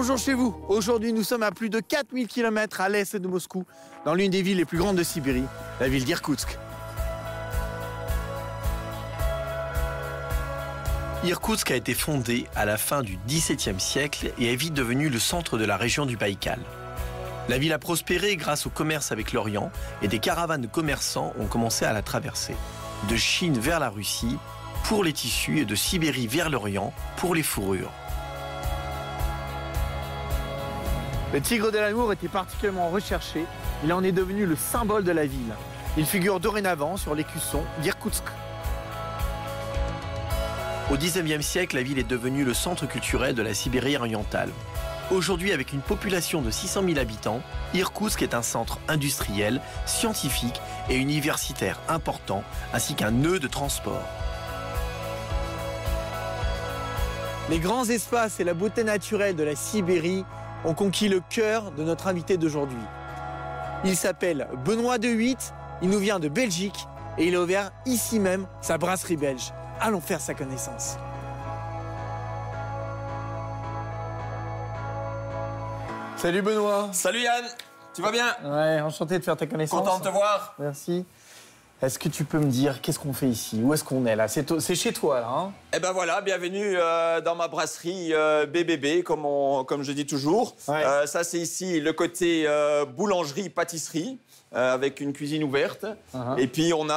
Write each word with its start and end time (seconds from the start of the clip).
Bonjour 0.00 0.16
chez 0.16 0.32
vous. 0.32 0.54
Aujourd'hui, 0.68 1.12
nous 1.12 1.24
sommes 1.24 1.42
à 1.42 1.50
plus 1.50 1.70
de 1.70 1.80
4000 1.80 2.28
km 2.28 2.80
à 2.80 2.88
l'est 2.88 3.16
de 3.16 3.26
Moscou, 3.26 3.64
dans 4.04 4.14
l'une 4.14 4.30
des 4.30 4.42
villes 4.42 4.58
les 4.58 4.64
plus 4.64 4.78
grandes 4.78 4.94
de 4.94 5.02
Sibérie, 5.02 5.42
la 5.80 5.88
ville 5.88 6.04
d'Irkoutsk. 6.04 6.56
Irkoutsk 11.24 11.72
a 11.72 11.74
été 11.74 11.94
fondée 11.94 12.46
à 12.54 12.64
la 12.64 12.76
fin 12.76 13.02
du 13.02 13.18
XVIIe 13.26 13.80
siècle 13.80 14.32
et 14.38 14.52
est 14.52 14.56
vite 14.56 14.72
devenue 14.72 15.08
le 15.08 15.18
centre 15.18 15.58
de 15.58 15.64
la 15.64 15.76
région 15.76 16.06
du 16.06 16.16
Baïkal. 16.16 16.60
La 17.48 17.58
ville 17.58 17.72
a 17.72 17.80
prospéré 17.80 18.36
grâce 18.36 18.66
au 18.66 18.70
commerce 18.70 19.10
avec 19.10 19.32
l'Orient 19.32 19.72
et 20.02 20.06
des 20.06 20.20
caravanes 20.20 20.62
de 20.62 20.68
commerçants 20.68 21.32
ont 21.40 21.46
commencé 21.46 21.84
à 21.84 21.92
la 21.92 22.02
traverser. 22.02 22.54
De 23.10 23.16
Chine 23.16 23.58
vers 23.58 23.80
la 23.80 23.90
Russie 23.90 24.38
pour 24.84 25.02
les 25.02 25.12
tissus 25.12 25.58
et 25.58 25.64
de 25.64 25.74
Sibérie 25.74 26.28
vers 26.28 26.50
l'Orient 26.50 26.94
pour 27.16 27.34
les 27.34 27.42
fourrures. 27.42 27.90
Le 31.30 31.42
tigre 31.42 31.70
de 31.70 31.76
l'amour 31.76 32.10
était 32.10 32.26
particulièrement 32.26 32.88
recherché. 32.88 33.44
Il 33.84 33.92
en 33.92 34.02
est 34.02 34.12
devenu 34.12 34.46
le 34.46 34.56
symbole 34.56 35.04
de 35.04 35.12
la 35.12 35.26
ville. 35.26 35.54
Il 35.98 36.06
figure 36.06 36.40
dorénavant 36.40 36.96
sur 36.96 37.14
l'écusson 37.14 37.62
d'Irkoutsk. 37.82 38.24
Au 40.90 40.96
XIXe 40.96 41.44
siècle, 41.44 41.76
la 41.76 41.82
ville 41.82 41.98
est 41.98 42.08
devenue 42.08 42.44
le 42.44 42.54
centre 42.54 42.86
culturel 42.86 43.34
de 43.34 43.42
la 43.42 43.52
Sibérie 43.52 43.98
orientale. 43.98 44.48
Aujourd'hui, 45.10 45.52
avec 45.52 45.74
une 45.74 45.82
population 45.82 46.40
de 46.40 46.50
600 46.50 46.82
000 46.86 46.98
habitants, 46.98 47.42
Irkoutsk 47.74 48.22
est 48.22 48.32
un 48.32 48.40
centre 48.40 48.78
industriel, 48.88 49.60
scientifique 49.84 50.62
et 50.88 50.96
universitaire 50.96 51.78
important, 51.88 52.42
ainsi 52.72 52.94
qu'un 52.94 53.10
nœud 53.10 53.38
de 53.38 53.48
transport. 53.48 54.02
Les 57.50 57.58
grands 57.58 57.84
espaces 57.84 58.40
et 58.40 58.44
la 58.44 58.54
beauté 58.54 58.82
naturelle 58.82 59.36
de 59.36 59.42
la 59.42 59.56
Sibérie 59.56 60.24
ont 60.64 60.74
conquis 60.74 61.08
le 61.08 61.20
cœur 61.20 61.70
de 61.72 61.82
notre 61.82 62.06
invité 62.06 62.36
d'aujourd'hui. 62.36 62.78
Il 63.84 63.96
s'appelle 63.96 64.48
Benoît 64.64 64.98
de 64.98 65.08
Huit, 65.08 65.54
il 65.82 65.90
nous 65.90 65.98
vient 65.98 66.18
de 66.18 66.28
Belgique 66.28 66.86
et 67.16 67.26
il 67.26 67.34
a 67.36 67.40
ouvert 67.40 67.70
ici 67.86 68.18
même 68.18 68.46
sa 68.60 68.78
brasserie 68.78 69.16
belge. 69.16 69.52
Allons 69.80 70.00
faire 70.00 70.20
sa 70.20 70.34
connaissance. 70.34 70.96
Salut 76.16 76.42
Benoît. 76.42 76.88
Salut 76.92 77.20
Yann, 77.20 77.44
tu 77.94 78.02
vas 78.02 78.10
bien? 78.10 78.26
Ouais, 78.42 78.80
enchanté 78.80 79.18
de 79.20 79.24
faire 79.24 79.36
ta 79.36 79.46
connaissance. 79.46 79.78
Content 79.78 79.98
de 80.00 80.04
te 80.04 80.08
voir. 80.08 80.54
Merci. 80.58 81.06
Est-ce 81.80 81.98
que 82.00 82.08
tu 82.08 82.24
peux 82.24 82.38
me 82.38 82.50
dire 82.50 82.80
qu'est-ce 82.80 82.98
qu'on 82.98 83.12
fait 83.12 83.28
ici? 83.28 83.60
Où 83.62 83.72
est-ce 83.72 83.84
qu'on 83.84 84.04
est 84.04 84.16
là? 84.16 84.26
C'est 84.26 84.74
chez 84.74 84.92
toi 84.92 85.20
là, 85.20 85.28
hein? 85.30 85.52
Eh 85.72 85.78
ben 85.78 85.92
voilà, 85.92 86.20
bienvenue 86.22 86.74
euh, 86.76 87.20
dans 87.20 87.36
ma 87.36 87.46
brasserie 87.46 88.12
euh, 88.12 88.46
BBB, 88.46 89.04
comme, 89.04 89.24
on- 89.24 89.62
comme 89.62 89.84
je 89.84 89.92
dis 89.92 90.04
toujours. 90.04 90.56
Ouais. 90.66 90.84
Euh, 90.84 91.06
ça, 91.06 91.22
c'est 91.22 91.38
ici 91.38 91.78
le 91.80 91.92
côté 91.92 92.46
euh, 92.48 92.84
boulangerie-pâtisserie, 92.84 94.18
euh, 94.56 94.74
avec 94.74 94.98
une 95.00 95.12
cuisine 95.12 95.44
ouverte. 95.44 95.86
Uh-huh. 96.16 96.36
Et 96.40 96.48
puis, 96.48 96.72
on 96.74 96.88
a 96.90 96.94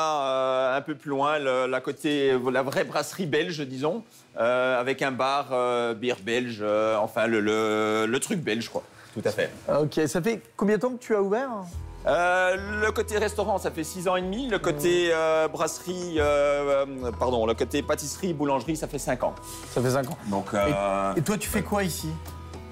euh, 0.73 0.77
un 0.77 0.81
peu 0.81 0.95
plus 0.95 1.11
loin 1.11 1.37
le- 1.37 1.67
la, 1.67 1.79
côté, 1.79 2.35
la 2.51 2.63
vraie 2.63 2.83
brasserie 2.83 3.27
belge, 3.27 3.61
disons, 3.67 4.03
euh, 4.39 4.79
avec 4.79 5.03
un 5.03 5.11
bar 5.11 5.49
euh, 5.51 5.93
bière 5.93 6.17
belge, 6.23 6.57
euh, 6.63 6.95
enfin, 6.97 7.27
le, 7.27 7.39
le- 7.39 8.07
le 8.07 8.19
truc 8.19 8.39
belge, 8.39 8.67
quoi. 8.69 8.81
Tout 9.13 9.21
à 9.25 9.29
fait. 9.31 9.51
Ok, 9.79 9.99
ça 10.07 10.21
fait 10.23 10.41
combien 10.57 10.77
de 10.77 10.81
temps 10.81 10.91
que 10.93 11.03
tu 11.03 11.13
as 11.13 11.21
ouvert? 11.21 11.49
Euh, 12.07 12.81
le 12.81 12.91
côté 12.91 13.17
restaurant, 13.17 13.57
ça 13.57 13.69
fait 13.71 13.83
6 13.83 14.07
ans 14.07 14.15
et 14.15 14.21
demi. 14.21 14.47
Le 14.47 14.59
côté 14.59 15.09
euh, 15.13 15.47
brasserie, 15.47 16.15
euh, 16.17 16.85
pardon, 17.19 17.45
le 17.45 17.53
côté 17.53 17.81
pâtisserie, 17.83 18.33
boulangerie, 18.33 18.75
ça 18.75 18.87
fait 18.87 18.97
5 18.99 19.23
ans. 19.23 19.35
Ça 19.73 19.81
fait 19.81 19.91
5 19.91 20.09
ans. 20.09 20.17
Donc, 20.27 20.47
Et 21.15 21.21
toi, 21.21 21.37
tu 21.37 21.47
fais 21.49 21.61
quoi 21.61 21.83
ici? 21.83 22.09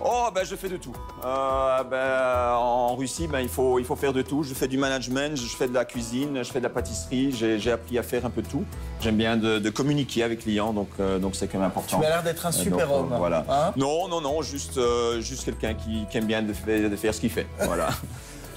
Oh, 0.02 0.30
ben, 0.34 0.46
je 0.46 0.56
fais 0.56 0.70
de 0.70 0.78
tout. 0.78 0.96
Euh, 1.26 1.84
ben, 1.84 2.56
en 2.56 2.96
Russie, 2.96 3.28
ben, 3.28 3.42
il, 3.42 3.50
faut, 3.50 3.80
il 3.80 3.86
faut 3.86 3.98
faire 3.98 4.14
de 4.14 4.22
tout. 4.22 4.44
Je 4.44 4.54
fais 4.54 4.70
du 4.70 4.78
management, 4.78 5.36
je 5.36 5.56
fais 5.58 5.68
de 5.68 5.74
la 5.74 5.84
cuisine, 5.84 6.42
je 6.42 6.50
fais 6.50 6.60
de 6.60 6.64
la 6.64 6.70
pâtisserie. 6.70 7.34
J'ai 7.34 7.72
appris 7.72 7.98
à 8.00 8.04
faire 8.04 8.26
un 8.26 8.30
peu 8.30 8.42
tout. 8.42 8.64
J'aime 9.02 9.18
bien 9.18 9.36
de, 9.36 9.60
de 9.60 9.70
communiquer 9.70 10.24
avec 10.24 10.40
les 10.40 10.44
clients, 10.54 10.72
donc 10.72 10.88
euh, 11.02 11.20
donc 11.20 11.36
c'est 11.36 11.50
quand 11.50 11.58
même 11.58 11.68
important. 11.68 11.98
Tu 11.98 12.02
m'as 12.02 12.08
l'air 12.10 12.24
d'être 12.24 12.46
un 12.46 12.52
super 12.54 12.88
donc, 12.88 12.96
euh, 12.96 13.00
homme. 13.00 13.14
voilà. 13.18 13.46
Hein? 13.50 13.74
Non, 13.76 14.08
non, 14.08 14.22
non, 14.22 14.42
juste, 14.42 14.80
juste 15.20 15.44
quelqu'un 15.44 15.74
qui, 15.74 16.06
qui 16.10 16.18
aime 16.18 16.26
bien 16.26 16.42
de, 16.44 16.54
faire- 16.54 16.90
de 16.90 16.96
faire 16.96 17.14
ce 17.14 17.20
qu'il 17.20 17.30
fait. 17.30 17.46
Voilà. 17.60 17.90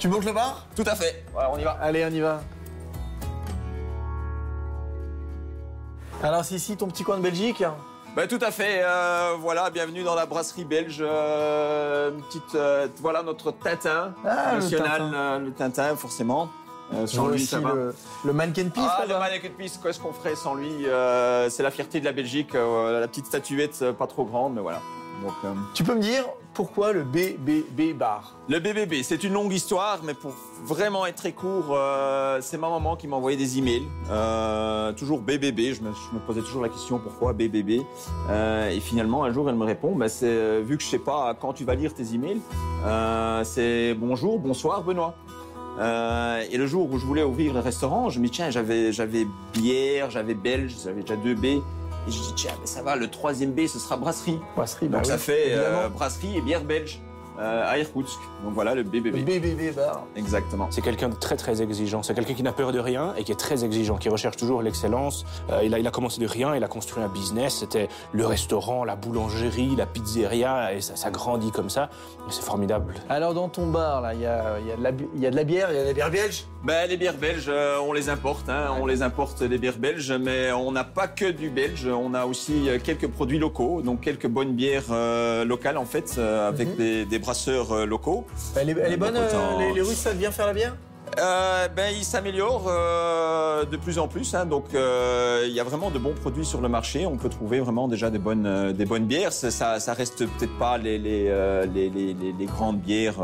tu 0.03 0.09
montes 0.09 0.25
le 0.25 0.33
bar 0.33 0.65
tout 0.75 0.83
à 0.85 0.95
fait. 0.95 1.23
On 1.33 1.57
y 1.57 1.63
va. 1.63 1.77
Allez, 1.81 2.03
on 2.05 2.09
y 2.13 2.19
va. 2.19 2.41
Alors, 6.21 6.43
c'est 6.43 6.55
ici 6.55 6.75
ton 6.75 6.87
petit 6.87 7.05
coin 7.05 7.15
de 7.15 7.21
Belgique 7.21 7.63
Ben, 8.13 8.27
tout 8.27 8.39
à 8.41 8.51
fait. 8.51 8.81
euh, 8.83 9.35
voilà, 9.39 9.69
bienvenue 9.69 10.03
dans 10.03 10.15
la 10.15 10.25
brasserie 10.25 10.65
belge. 10.65 10.97
euh, 10.99 12.11
une 12.11 12.21
petite, 12.21 12.53
euh, 12.55 12.89
voilà 12.99 13.23
notre 13.23 13.51
Tintin 13.51 14.13
Ah, 14.25 14.55
le 14.55 14.59
national, 14.59 14.89
Tintin. 14.99 15.39
le 15.39 15.51
Tintin 15.53 15.95
forcément. 15.95 16.49
Euh, 16.93 17.07
sans 17.07 17.27
lui, 17.27 17.35
aussi 17.35 17.45
ça 17.45 17.59
va. 17.61 17.73
le, 17.73 17.95
le 18.25 18.33
mannequin 18.33 18.67
piece 18.67 18.83
Ah, 18.85 19.05
le 19.07 19.17
mannequin 19.17 19.47
de 19.47 19.53
piste, 19.53 19.81
qu'est-ce 19.81 20.01
qu'on 20.01 20.11
ferait 20.11 20.35
sans 20.35 20.53
lui 20.55 20.85
euh, 20.85 21.49
C'est 21.49 21.63
la 21.63 21.71
fierté 21.71 22.01
de 22.01 22.05
la 22.05 22.11
Belgique. 22.11 22.55
euh, 22.55 22.99
la 22.99 23.07
petite 23.07 23.27
statuette, 23.27 23.89
pas 23.93 24.07
trop 24.07 24.25
grande, 24.25 24.53
mais 24.55 24.61
voilà. 24.61 24.81
Donc, 25.21 25.33
euh, 25.45 25.53
Tu 25.73 25.83
peux 25.83 25.95
me 25.95 26.01
dire 26.01 26.25
pourquoi 26.53 26.93
le 26.93 27.03
BBB 27.03 27.93
bar? 27.97 28.35
Le 28.47 28.59
BBB, 28.59 29.03
c'est 29.03 29.23
une 29.23 29.33
longue 29.33 29.53
histoire, 29.53 29.99
mais 30.03 30.13
pour 30.13 30.33
vraiment 30.63 31.05
être 31.05 31.15
très 31.15 31.31
court, 31.31 31.67
euh, 31.71 32.39
c'est 32.41 32.57
ma 32.57 32.69
maman 32.69 32.95
qui 32.95 33.07
m'a 33.07 33.15
envoyé 33.15 33.37
des 33.37 33.57
emails. 33.57 33.87
Euh, 34.11 34.91
toujours 34.93 35.21
BBB, 35.21 35.73
je 35.73 35.81
me, 35.81 35.91
je 35.91 36.15
me 36.15 36.19
posais 36.25 36.41
toujours 36.41 36.61
la 36.61 36.69
question 36.69 36.99
pourquoi 36.99 37.33
BBB. 37.33 37.81
Euh, 38.29 38.69
et 38.69 38.79
finalement, 38.79 39.23
un 39.23 39.31
jour, 39.31 39.49
elle 39.49 39.55
me 39.55 39.65
répond, 39.65 39.95
bah, 39.95 40.09
c'est 40.09 40.25
euh, 40.27 40.61
vu 40.63 40.77
que 40.77 40.83
je 40.83 40.89
sais 40.89 40.99
pas 40.99 41.35
quand 41.39 41.53
tu 41.53 41.63
vas 41.63 41.75
lire 41.75 41.93
tes 41.93 42.13
emails, 42.13 42.41
euh, 42.85 43.43
c'est 43.43 43.93
bonjour, 43.95 44.39
bonsoir, 44.39 44.83
Benoît. 44.83 45.15
Euh, 45.79 46.43
et 46.51 46.57
le 46.57 46.67
jour 46.67 46.87
où 46.91 46.99
je 46.99 47.05
voulais 47.05 47.23
ouvrir 47.23 47.51
le 47.51 47.59
restaurant, 47.59 48.09
je 48.09 48.19
me 48.19 48.25
dis 48.25 48.31
tiens, 48.31 48.51
j'avais 48.51 48.91
j'avais 48.91 49.25
bière, 49.53 50.11
j'avais 50.11 50.35
belge, 50.35 50.75
j'avais 50.83 51.01
déjà 51.01 51.15
deux 51.15 51.33
B. 51.33 51.63
Et 52.07 52.11
je 52.11 52.19
dis 52.19 52.33
tiens, 52.35 52.51
mais 52.59 52.67
ça 52.67 52.81
va, 52.81 52.95
le 52.95 53.09
troisième 53.09 53.51
B, 53.51 53.67
ce 53.67 53.79
sera 53.79 53.97
brasserie. 53.97 54.39
Brasserie, 54.55 54.87
bah 54.87 54.97
Donc 54.97 55.05
oui, 55.05 55.11
ça 55.11 55.17
fait 55.17 55.47
euh, 55.49 55.89
brasserie 55.89 56.37
et 56.37 56.41
bière 56.41 56.63
belge 56.63 56.99
euh, 57.39 57.65
à 57.67 57.77
Irkoutsk. 57.79 58.19
Donc 58.43 58.53
voilà 58.53 58.75
le 58.75 58.83
Le 58.83 58.89
BBB. 58.89 59.23
BBB 59.23 59.75
bar. 59.75 60.03
Exactement. 60.15 60.67
C'est 60.69 60.81
quelqu'un 60.81 61.09
de 61.09 61.15
très 61.15 61.35
très 61.37 61.61
exigeant. 61.61 62.03
C'est 62.03 62.13
quelqu'un 62.13 62.33
qui 62.33 62.43
n'a 62.43 62.51
peur 62.51 62.71
de 62.71 62.79
rien 62.79 63.15
et 63.17 63.23
qui 63.23 63.31
est 63.31 63.39
très 63.39 63.63
exigeant, 63.63 63.97
qui 63.97 64.09
recherche 64.09 64.35
toujours 64.37 64.61
l'excellence. 64.61 65.25
Euh, 65.49 65.61
il, 65.63 65.73
a, 65.73 65.79
il 65.79 65.87
a 65.87 65.91
commencé 65.91 66.19
de 66.21 66.27
rien, 66.27 66.55
il 66.55 66.63
a 66.63 66.67
construit 66.67 67.01
un 67.03 67.07
business. 67.07 67.59
C'était 67.59 67.87
le 68.11 68.25
restaurant, 68.25 68.83
la 68.83 68.95
boulangerie, 68.95 69.75
la 69.75 69.85
pizzeria 69.85 70.73
et 70.73 70.81
ça, 70.81 70.95
ça 70.95 71.09
grandit 71.09 71.51
comme 71.51 71.69
ça. 71.69 71.89
C'est 72.29 72.43
formidable. 72.43 72.93
Alors, 73.09 73.33
dans 73.33 73.49
ton 73.49 73.67
bar, 73.67 74.01
là, 74.01 74.13
il 74.13 74.21
y 74.21 74.25
a, 74.25 74.59
il 74.59 74.67
y 74.67 74.71
a 74.71 74.75
y 74.75 75.25
a 75.25 75.31
de 75.31 75.35
la 75.35 75.43
bière, 75.43 75.69
il 75.71 75.75
y 75.75 75.79
a 75.79 75.83
de 75.83 75.87
la 75.87 75.93
bière 75.93 76.11
belge? 76.11 76.45
Ben, 76.63 76.87
les 76.89 76.95
bières 76.95 77.17
belges, 77.17 77.47
euh, 77.49 77.77
on 77.85 77.91
les 77.91 78.07
importe, 78.07 78.47
hein, 78.47 78.69
on 78.79 78.85
les 78.85 79.01
importe 79.01 79.41
les 79.41 79.57
bières 79.57 79.77
belges, 79.77 80.13
mais 80.13 80.53
on 80.53 80.71
n'a 80.71 80.85
pas 80.85 81.07
que 81.09 81.29
du 81.29 81.49
belge, 81.49 81.85
on 81.87 82.13
a 82.13 82.25
aussi 82.25 82.69
euh, 82.69 82.79
quelques 82.81 83.07
produits 83.09 83.37
locaux, 83.37 83.81
donc 83.81 83.99
quelques 83.99 84.27
bonnes 84.27 84.53
bières 84.53 84.85
euh, 84.91 85.43
locales 85.43 85.77
en 85.77 85.83
fait, 85.83 86.15
euh, 86.17 86.47
avec 86.47 86.69
Mhm. 86.69 86.75
des, 86.77 87.05
des 87.05 87.19
brasseurs 87.19 87.85
locaux. 87.85 88.25
Elle 88.55 88.69
est, 88.69 88.75
elle 88.81 88.93
est 88.93 88.97
donc 88.97 89.11
bonne, 89.11 89.73
les 89.75 89.81
Russes 89.81 89.97
savent 89.97 90.15
bien 90.15 90.31
faire 90.31 90.47
la 90.47 90.53
bière? 90.53 90.77
Euh, 91.19 91.67
ben, 91.67 91.93
ils 91.95 92.03
s'améliorent 92.03 92.67
euh, 92.67 93.65
de 93.65 93.77
plus 93.77 93.99
en 93.99 94.07
plus, 94.07 94.33
hein, 94.35 94.45
donc 94.45 94.65
euh, 94.73 95.43
il 95.47 95.53
y 95.53 95.59
a 95.59 95.63
vraiment 95.63 95.91
de 95.91 95.99
bons 95.99 96.13
produits 96.13 96.45
sur 96.45 96.61
le 96.61 96.69
marché. 96.69 97.05
On 97.05 97.17
peut 97.17 97.29
trouver 97.29 97.59
vraiment 97.59 97.87
déjà 97.87 98.09
des 98.09 98.17
bonnes, 98.19 98.73
des 98.73 98.85
bonnes 98.85 99.05
bières. 99.05 99.33
Ça, 99.33 99.51
ça, 99.51 99.93
reste 99.93 100.25
peut-être 100.25 100.57
pas 100.57 100.77
les, 100.77 100.97
les, 100.97 101.29
les, 101.73 101.89
les, 101.89 102.45
grandes 102.45 102.79
bières 102.79 103.21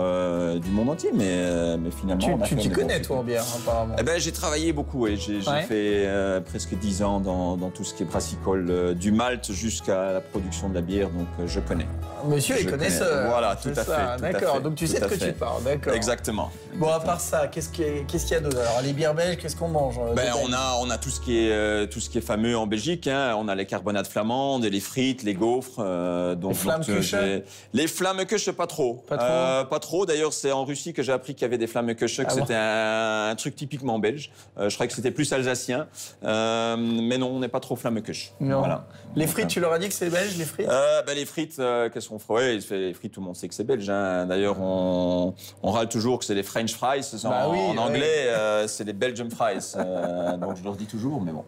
du 0.60 0.70
monde 0.72 0.90
entier, 0.90 1.12
mais, 1.14 1.78
mais 1.78 1.92
finalement. 1.92 2.40
Tu 2.46 2.56
t'y 2.56 2.70
connais, 2.70 3.02
toi, 3.02 3.18
en 3.18 3.24
bière, 3.24 3.44
apparemment. 3.62 3.96
Eh 4.00 4.04
ben, 4.04 4.20
j'ai 4.20 4.32
travaillé 4.32 4.74
beaucoup 4.74 5.08
et 5.08 5.16
j'ai 5.16 5.40
Ouais. 5.50 5.64
fait 5.64 6.08
presque 6.46 6.76
10 6.76 7.02
ans 7.02 7.20
dans, 7.20 7.56
dans 7.58 7.70
tout 7.70 7.84
ce 7.84 7.94
qui 7.94 8.04
est 8.04 8.06
brassicole, 8.06 8.94
du 8.96 9.12
malt 9.12 9.52
jusqu'à 9.52 10.12
la 10.14 10.22
production 10.22 10.70
de 10.70 10.76
la 10.76 10.82
bière, 10.82 11.10
donc 11.10 11.28
je 11.48 11.60
connais. 11.60 11.88
Monsieur 12.28 12.56
est 12.58 12.64
je 12.64 12.70
connaisseur. 12.70 13.10
connais. 13.10 13.30
Voilà, 13.30 13.56
tout 13.56 13.70
à 13.70 13.76
ça, 13.84 14.18
fait, 14.18 14.22
D'accord, 14.22 14.62
donc 14.62 14.76
tu 14.76 14.86
sais 14.86 15.00
de 15.00 15.06
quoi 15.08 15.18
tu 15.18 15.32
parles, 15.34 15.64
d'accord. 15.64 15.94
Exactement. 15.94 16.52
Bon, 16.76 16.90
à 16.90 17.00
part 17.00 17.20
ça, 17.22 17.48
qu'est-ce 17.48 17.70
a, 17.70 17.79
qu'est-ce 18.08 18.26
qu'il 18.26 18.34
y 18.36 18.38
a 18.38 18.40
d'autre 18.42 18.58
Alors, 18.60 18.82
les 18.84 18.94
bières 18.94 19.14
belges, 19.14 19.38
qu'est-ce 19.38 19.56
qu'on 19.56 19.68
mange 19.68 19.96
euh, 20.00 20.14
Ben, 20.14 20.32
on 20.44 20.52
a 20.54 20.76
on 20.82 20.90
a 20.90 20.98
tout 20.98 21.10
ce 21.10 21.20
qui 21.20 21.38
est 21.40 21.52
euh, 21.52 21.86
tout 21.88 22.00
ce 22.00 22.10
qui 22.10 22.18
est 22.18 22.22
fameux 22.22 22.58
en 22.58 22.68
Belgique. 22.68 23.08
Hein. 23.08 23.36
On 23.38 23.48
a 23.48 23.56
les 23.56 23.66
carbonades 23.66 24.08
flamandes, 24.08 24.66
les 24.66 24.80
frites, 24.80 25.24
les 25.24 25.34
gaufres. 25.34 25.80
euh, 25.80 26.36
donc, 26.36 26.56
Les 26.64 26.72
donc, 26.72 27.02
j'ai- 27.02 27.44
Les 27.74 27.88
flammekuchen, 27.88 28.54
pas 28.54 28.68
trop. 28.68 28.96
Pas 29.08 29.18
trop 29.18 29.26
Euh, 29.30 29.64
pas 29.66 29.80
trop. 29.80 30.06
D'ailleurs, 30.06 30.34
c'est 30.34 30.52
en 30.52 30.66
Russie 30.66 30.94
que 30.94 31.04
j'ai 31.04 31.12
appris 31.12 31.34
qu'il 31.36 31.44
y 31.44 31.46
avait 31.46 31.58
des 31.58 31.68
flammekuchen, 31.68 32.26
que 32.26 32.32
Ah 32.32 32.36
c'était 32.36 32.56
un, 32.56 33.30
un 33.32 33.36
truc 33.36 33.56
typiquement 33.56 34.00
belge. 34.00 34.32
Je 34.58 34.74
croyais 34.74 34.88
que 34.90 34.96
c'était 34.96 35.12
plus 35.12 35.32
alsacien, 35.34 35.88
mais 36.24 37.18
non, 37.18 37.28
on 37.32 37.40
n'est 37.40 37.48
pas 37.48 37.60
trop 37.60 37.76
flammekuchen. 37.76 38.32
Non. 38.40 38.60
Voilà. 38.60 38.86
Les 39.16 39.28
frites, 39.28 39.48
tu 39.48 39.60
leur 39.60 39.74
as 39.74 39.80
dit 39.80 39.88
que 39.88 39.94
c'est 39.94 40.10
belge, 40.10 40.38
les 40.38 40.46
frites? 40.46 40.68
Ben, 40.68 41.16
les 41.16 41.26
frites, 41.26 41.56
qu'est-ce 41.94 42.10
qu'on 42.10 42.20
ferait? 42.20 42.56
Ouais, 42.58 42.60
Les 42.78 42.94
frites, 42.94 43.12
tout 43.14 43.20
le 43.22 43.26
monde 43.26 43.36
sait 43.36 43.48
que 43.48 43.56
c'est 43.56 43.64
belge. 43.64 43.90
hein. 43.90 44.26
D'ailleurs, 44.28 44.60
on, 44.62 45.34
on 45.64 45.72
râle 45.72 45.90
toujours 45.90 46.20
que 46.20 46.26
c'est 46.26 46.36
les 46.36 46.44
French 46.44 46.74
fries. 46.74 47.02
Bah 47.24 47.48
oui, 47.50 47.60
en 47.70 47.78
anglais, 47.78 48.28
euh, 48.28 48.68
c'est 48.68 48.84
les 48.84 48.94
Belgian 48.94 49.30
fries. 49.30 49.74
Euh, 49.76 50.38
donc 50.38 50.58
je 50.58 50.64
leur 50.64 50.76
dis 50.76 50.86
toujours, 50.86 51.22
mais 51.22 51.32
bon. 51.32 51.44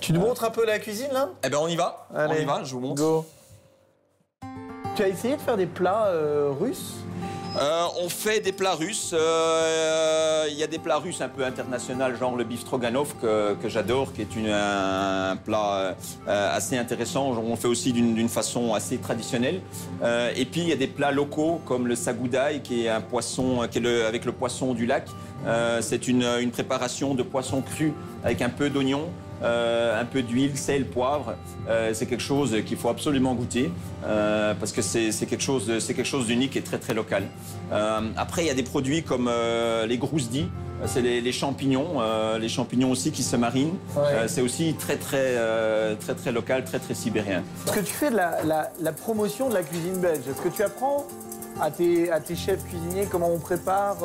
Tu 0.00 0.12
nous 0.12 0.20
montres 0.20 0.44
un 0.44 0.50
peu 0.50 0.64
la 0.64 0.78
cuisine, 0.78 1.10
là? 1.12 1.28
Eh 1.44 1.50
ben, 1.50 1.58
on 1.60 1.68
y 1.68 1.76
va. 1.76 2.08
on 2.14 2.32
y 2.32 2.44
va, 2.44 2.62
je 2.64 2.72
vous 2.72 2.80
montre. 2.80 3.02
Go 3.02 3.26
Tu 4.96 5.02
as 5.02 5.08
essayé 5.08 5.36
de 5.36 5.40
faire 5.40 5.56
des 5.56 5.66
plats 5.66 6.06
euh, 6.06 6.50
russes? 6.58 6.94
Euh, 7.58 7.86
on 8.00 8.08
fait 8.08 8.40
des 8.40 8.52
plats 8.52 8.74
russes. 8.74 9.10
Euh, 9.12 10.46
Il 10.50 10.56
y 10.56 10.62
a 10.62 10.68
des 10.68 10.78
plats 10.78 10.98
russes 10.98 11.20
un 11.20 11.28
peu 11.28 11.44
internationaux, 11.44 12.14
genre 12.14 12.36
le 12.36 12.44
beef 12.44 12.60
stroganov 12.60 13.14
que, 13.20 13.68
j'adore, 13.68 14.12
qui 14.12 14.22
est 14.22 14.52
un, 14.52 15.36
plat 15.36 15.96
euh, 16.28 16.56
assez 16.56 16.78
intéressant. 16.78 17.30
On 17.30 17.56
fait 17.56 17.66
aussi 17.66 17.92
d'une 17.92 18.28
façon 18.28 18.74
assez 18.74 18.98
traditionnelle. 18.98 19.60
Et 20.36 20.44
puis 20.44 20.60
il 20.60 20.68
y 20.68 20.72
a 20.72 20.76
des 20.76 20.86
plats 20.86 21.10
locaux 21.10 21.60
comme 21.64 21.86
le 21.86 21.96
sagoudaï, 21.96 22.62
qui 22.62 22.86
est 22.86 22.88
un 22.88 23.00
poisson, 23.00 23.62
avec 23.62 24.24
le 24.24 24.32
poisson 24.32 24.74
du 24.74 24.86
lac. 24.86 25.08
C'est 25.80 26.08
une, 26.08 26.24
une 26.40 26.50
préparation 26.50 27.14
de 27.14 27.22
poisson 27.22 27.62
cru 27.62 27.92
avec 28.22 28.42
un 28.42 28.50
peu 28.50 28.70
d'oignon. 28.70 29.08
Euh, 29.42 30.00
un 30.00 30.04
peu 30.04 30.22
d'huile, 30.22 30.56
sel, 30.56 30.86
poivre, 30.86 31.34
Euh, 31.68 31.92
c'est 31.94 32.06
quelque 32.06 32.22
chose 32.22 32.56
qu'il 32.66 32.76
faut 32.76 32.88
absolument 32.88 33.34
goûter 33.34 33.70
euh, 34.04 34.54
parce 34.58 34.72
que 34.72 34.82
c'est 34.82 35.10
quelque 35.28 35.42
chose, 35.42 35.70
c'est 35.78 35.94
quelque 35.94 36.08
chose 36.08 36.26
d'unique 36.26 36.56
et 36.56 36.62
très 36.62 36.78
très 36.78 36.94
local. 36.94 37.24
Après, 38.16 38.42
il 38.42 38.48
y 38.48 38.50
a 38.50 38.54
des 38.54 38.62
produits 38.64 39.02
comme 39.02 39.30
les 39.86 39.98
grousdis, 39.98 40.48
c'est 40.86 41.02
les, 41.02 41.20
les 41.20 41.32
champignons, 41.32 42.00
les 42.38 42.48
champignons 42.48 42.90
aussi 42.90 43.12
qui 43.12 43.22
se 43.22 43.36
marinent. 43.36 43.76
Ouais. 43.96 44.26
C'est 44.26 44.40
aussi 44.40 44.74
très 44.74 44.96
très 44.96 45.36
très 46.00 46.14
très 46.14 46.32
local, 46.32 46.64
très 46.64 46.78
très 46.80 46.94
sibérien. 46.94 47.42
Est-ce 47.66 47.74
que 47.74 47.80
tu 47.80 47.92
fais 47.92 48.10
de 48.10 48.16
la, 48.16 48.42
la- 48.42 48.70
la 48.80 48.92
promotion 48.92 49.48
de 49.48 49.54
la 49.54 49.62
cuisine 49.62 49.98
belge 50.00 50.24
Est-ce 50.28 50.40
que 50.42 50.48
tu 50.48 50.62
apprends 50.62 51.06
à 51.60 51.70
tes, 51.70 52.10
à 52.10 52.20
tes 52.20 52.34
chefs 52.36 52.64
cuisiniers 52.64 53.06
comment 53.10 53.30
on 53.32 53.38
prépare 53.38 53.98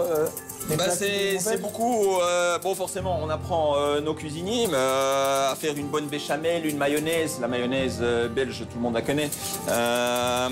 Bah, 0.69 0.89
c'est 0.89 1.61
beaucoup. 1.61 2.17
euh, 2.21 2.57
bon, 2.59 2.73
forcément, 2.75 3.19
on 3.21 3.29
apprend 3.29 3.75
euh, 3.77 4.01
nos 4.01 4.13
cuisiniers 4.13 4.67
mais, 4.67 4.73
euh, 4.75 5.51
à 5.51 5.55
faire 5.55 5.75
une 5.77 5.87
bonne 5.87 6.07
béchamel, 6.07 6.65
une 6.65 6.77
mayonnaise. 6.77 7.37
La 7.39 7.47
mayonnaise 7.47 7.99
euh, 8.01 8.27
belge, 8.27 8.59
tout 8.59 8.75
le 8.77 8.81
monde 8.81 8.95
la 8.95 9.01
connaît. 9.01 9.29
Euh, 9.69 10.49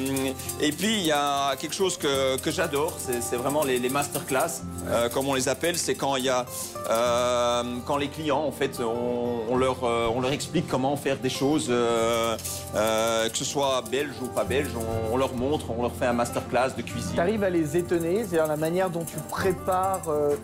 et 0.61 0.71
puis, 0.71 0.93
il 0.99 1.05
y 1.05 1.11
a 1.11 1.55
quelque 1.59 1.73
chose 1.73 1.97
que, 1.97 2.37
que 2.37 2.51
j'adore, 2.51 2.93
c'est 2.99 3.21
c'est 3.21 3.35
vraiment 3.37 3.63
les, 3.63 3.79
les 3.79 3.89
masterclass, 3.89 4.61
euh, 4.87 5.09
comme 5.09 5.27
on 5.27 5.33
les 5.33 5.49
appelle. 5.49 5.77
C'est 5.77 5.95
quand 5.95 6.15
il 6.15 6.25
y 6.25 6.29
a 6.29 6.45
euh, 6.89 7.63
quand 7.85 7.97
les 7.97 8.07
clients, 8.09 8.43
en 8.43 8.51
fait, 8.51 8.79
on, 8.79 9.51
on 9.51 9.57
leur 9.57 9.83
euh, 9.83 10.07
on 10.15 10.21
leur 10.21 10.31
explique 10.31 10.67
comment 10.67 10.95
faire 10.95 11.17
des 11.17 11.29
choses, 11.29 11.67
euh, 11.69 12.37
euh, 12.75 13.29
que 13.29 13.37
ce 13.37 13.45
soit 13.45 13.81
belge 13.89 14.13
ou 14.21 14.27
pas 14.27 14.43
belge. 14.43 14.69
On, 14.77 15.13
on 15.13 15.17
leur 15.17 15.33
montre, 15.33 15.65
on 15.77 15.81
leur 15.81 15.91
fait 15.93 16.05
un 16.05 16.13
masterclass 16.13 16.69
de 16.77 16.81
cuisine. 16.83 17.11
Tu 17.15 17.19
arrives 17.19 17.43
à 17.43 17.49
les 17.49 17.75
étonner, 17.77 18.17
c'est-à-dire 18.19 18.47
la 18.47 18.57
manière 18.57 18.89
dont 18.89 19.03
tu 19.03 19.17
prépares 19.29 20.01
euh, 20.07 20.35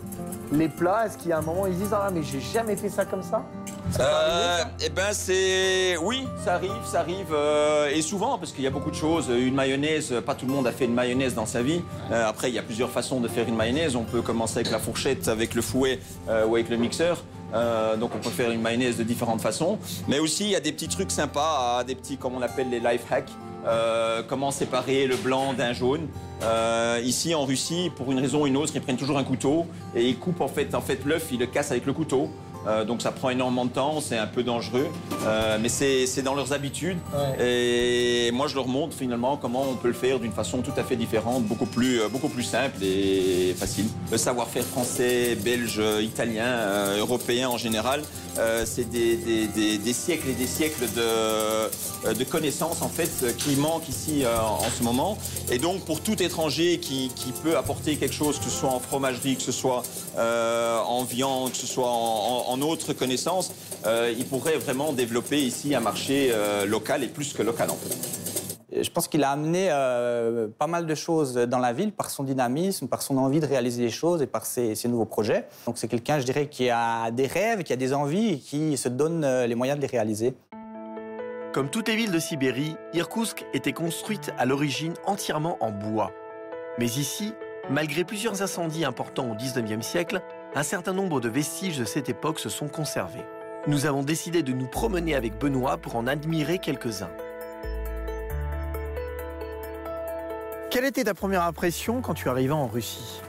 les 0.52 0.68
plats. 0.68 1.06
Est-ce 1.06 1.18
qu'il 1.18 1.30
y 1.30 1.32
a 1.32 1.38
un 1.38 1.42
moment 1.42 1.62
où 1.62 1.66
ils 1.66 1.76
disent 1.76 1.92
Ah, 1.92 2.10
mais 2.12 2.22
j'ai 2.22 2.40
jamais 2.40 2.76
fait 2.76 2.88
ça 2.88 3.04
comme 3.04 3.22
ça? 3.22 3.44
Euh, 3.98 4.62
eh 4.84 4.88
ben 4.88 5.12
c'est 5.12 5.96
oui, 5.96 6.24
ça 6.44 6.54
arrive, 6.54 6.70
ça 6.84 7.00
arrive 7.00 7.32
euh, 7.32 7.90
et 7.92 8.02
souvent 8.02 8.38
parce 8.38 8.52
qu'il 8.52 8.62
y 8.62 8.66
a 8.68 8.70
beaucoup 8.70 8.90
de 8.90 8.96
choses. 8.96 9.28
Une 9.28 9.54
mayonnaise, 9.54 10.14
pas 10.24 10.34
tout 10.34 10.46
le 10.46 10.52
monde 10.52 10.66
a 10.68 10.72
fait 10.72 10.84
une 10.84 10.94
mayonnaise 10.94 11.34
dans 11.34 11.46
sa 11.46 11.62
vie. 11.62 11.82
Après, 12.10 12.50
il 12.50 12.54
y 12.54 12.58
a 12.58 12.62
plusieurs 12.62 12.90
façons 12.90 13.20
de 13.20 13.28
faire 13.28 13.48
une 13.48 13.56
mayonnaise. 13.56 13.96
On 13.96 14.04
peut 14.04 14.22
commencer 14.22 14.58
avec 14.58 14.70
la 14.70 14.78
fourchette, 14.78 15.28
avec 15.28 15.54
le 15.54 15.62
fouet 15.62 15.98
ou 16.28 16.54
avec 16.54 16.68
le 16.68 16.76
mixeur. 16.76 17.24
Donc 17.98 18.12
on 18.14 18.18
peut 18.18 18.30
faire 18.30 18.52
une 18.52 18.60
mayonnaise 18.60 18.96
de 18.96 19.02
différentes 19.02 19.40
façons. 19.40 19.78
Mais 20.06 20.20
aussi 20.20 20.44
il 20.44 20.50
y 20.50 20.56
a 20.56 20.60
des 20.60 20.72
petits 20.72 20.88
trucs 20.88 21.10
sympas, 21.10 21.82
des 21.84 21.96
petits 21.96 22.16
comme 22.16 22.34
on 22.34 22.42
appelle 22.42 22.70
les 22.70 22.80
life 22.80 23.02
hacks. 23.10 23.32
Euh, 23.66 24.22
comment 24.26 24.50
séparer 24.50 25.06
le 25.06 25.16
blanc 25.16 25.52
d'un 25.52 25.72
jaune. 25.72 26.08
Euh, 26.42 27.00
ici 27.04 27.34
en 27.34 27.44
Russie, 27.44 27.90
pour 27.94 28.10
une 28.10 28.18
raison 28.18 28.42
ou 28.42 28.46
une 28.46 28.56
autre, 28.56 28.72
ils 28.74 28.80
prennent 28.80 28.96
toujours 28.96 29.18
un 29.18 29.24
couteau 29.24 29.66
et 29.94 30.08
ils 30.08 30.18
coupent 30.18 30.40
en 30.40 30.48
fait, 30.48 30.74
en 30.74 30.80
fait 30.80 31.04
l'œuf, 31.04 31.28
ils 31.30 31.38
le 31.38 31.46
cassent 31.46 31.70
avec 31.70 31.84
le 31.84 31.92
couteau. 31.92 32.30
Euh, 32.66 32.84
donc 32.84 33.00
ça 33.00 33.10
prend 33.10 33.30
énormément 33.30 33.64
de 33.64 33.70
temps, 33.70 34.00
c'est 34.00 34.18
un 34.18 34.26
peu 34.26 34.42
dangereux, 34.42 34.88
Euh, 35.26 35.58
mais 35.60 35.68
c'est 35.68 36.22
dans 36.22 36.34
leurs 36.34 36.52
habitudes. 36.54 36.96
Et 37.38 38.30
moi 38.32 38.46
je 38.48 38.54
leur 38.54 38.68
montre 38.68 38.96
finalement 38.96 39.36
comment 39.36 39.64
on 39.70 39.74
peut 39.74 39.88
le 39.88 39.94
faire 39.94 40.18
d'une 40.18 40.32
façon 40.32 40.58
tout 40.62 40.72
à 40.78 40.82
fait 40.82 40.96
différente, 40.96 41.44
beaucoup 41.44 41.66
plus, 41.66 42.00
euh, 42.00 42.08
beaucoup 42.08 42.28
plus 42.28 42.42
simple 42.42 42.82
et 42.82 43.54
facile. 43.58 43.86
Le 44.10 44.16
savoir-faire 44.18 44.64
français, 44.64 45.34
belge, 45.36 45.80
italien, 46.00 46.44
euh, 46.46 46.98
européen 46.98 47.48
en 47.50 47.58
général, 47.58 48.02
c'est 48.64 48.88
des, 48.88 49.16
des- 49.16 49.46
des- 49.48 49.76
des 49.78 49.92
siècles 49.92 50.28
et 50.30 50.32
des 50.32 50.46
siècles 50.46 50.86
de, 50.96 52.14
de 52.14 52.24
connaissances 52.24 52.80
en 52.80 52.88
fait 52.88 53.36
qui 53.36 53.54
manquent 53.56 53.88
ici 53.90 54.22
en 54.26 54.70
ce 54.78 54.82
moment. 54.82 55.18
Et 55.50 55.58
donc 55.58 55.84
pour 55.84 56.00
tout 56.00 56.22
étranger 56.22 56.78
qui, 56.78 57.10
qui 57.14 57.32
peut 57.42 57.56
apporter 57.58 57.96
quelque 57.96 58.14
chose, 58.14 58.38
que 58.38 58.44
ce 58.44 58.50
soit 58.60 58.70
en 58.70 58.80
fromagerie, 58.80 59.36
que 59.36 59.42
ce 59.42 59.52
soit 59.52 59.82
en 60.16 61.04
viande, 61.04 61.50
que 61.52 61.56
ce 61.58 61.66
soit 61.66 61.90
en, 61.90 62.44
en- 62.48 62.49
en 62.50 62.60
autres 62.62 62.92
connaissances, 62.92 63.52
euh, 63.86 64.12
il 64.16 64.26
pourrait 64.26 64.58
vraiment 64.58 64.92
développer 64.92 65.40
ici 65.40 65.74
un 65.74 65.80
marché 65.80 66.30
euh, 66.32 66.66
local 66.66 67.04
et 67.04 67.08
plus 67.08 67.32
que 67.32 67.42
local 67.42 67.70
en 67.70 67.76
fait. 67.76 68.82
Je 68.82 68.88
pense 68.90 69.08
qu'il 69.08 69.24
a 69.24 69.30
amené 69.30 69.68
euh, 69.70 70.46
pas 70.58 70.68
mal 70.68 70.86
de 70.86 70.94
choses 70.94 71.34
dans 71.34 71.58
la 71.58 71.72
ville 71.72 71.92
par 71.92 72.08
son 72.08 72.22
dynamisme, 72.22 72.86
par 72.86 73.02
son 73.02 73.18
envie 73.18 73.40
de 73.40 73.46
réaliser 73.46 73.82
les 73.82 73.90
choses 73.90 74.22
et 74.22 74.26
par 74.26 74.46
ses, 74.46 74.76
ses 74.76 74.88
nouveaux 74.88 75.06
projets. 75.06 75.46
Donc 75.66 75.76
c'est 75.76 75.88
quelqu'un, 75.88 76.20
je 76.20 76.24
dirais, 76.24 76.46
qui 76.46 76.70
a 76.70 77.10
des 77.10 77.26
rêves, 77.26 77.64
qui 77.64 77.72
a 77.72 77.76
des 77.76 77.92
envies 77.92 78.34
et 78.34 78.38
qui 78.38 78.76
se 78.76 78.88
donne 78.88 79.26
les 79.26 79.54
moyens 79.56 79.76
de 79.76 79.82
les 79.82 79.90
réaliser. 79.90 80.34
Comme 81.52 81.68
toutes 81.68 81.88
les 81.88 81.96
villes 81.96 82.12
de 82.12 82.18
Sibérie, 82.20 82.76
Irkoutsk 82.94 83.44
était 83.52 83.72
construite 83.72 84.30
à 84.38 84.46
l'origine 84.46 84.94
entièrement 85.04 85.56
en 85.60 85.72
bois. 85.72 86.12
Mais 86.78 86.86
ici, 86.86 87.32
malgré 87.68 88.04
plusieurs 88.04 88.40
incendies 88.40 88.84
importants 88.84 89.32
au 89.32 89.34
19e 89.34 89.82
siècle, 89.82 90.22
un 90.54 90.62
certain 90.64 90.92
nombre 90.92 91.20
de 91.20 91.28
vestiges 91.28 91.78
de 91.78 91.84
cette 91.84 92.08
époque 92.08 92.40
se 92.40 92.48
sont 92.48 92.68
conservés. 92.68 93.24
Nous 93.66 93.86
avons 93.86 94.02
décidé 94.02 94.42
de 94.42 94.52
nous 94.52 94.66
promener 94.66 95.14
avec 95.14 95.38
Benoît 95.38 95.76
pour 95.76 95.96
en 95.96 96.06
admirer 96.06 96.58
quelques-uns. 96.58 97.10
Quelle 100.70 100.84
était 100.84 101.04
ta 101.04 101.14
première 101.14 101.44
impression 101.44 102.00
quand 102.00 102.14
tu 102.14 102.28
arrivais 102.28 102.52
en 102.52 102.66
Russie? 102.66 103.20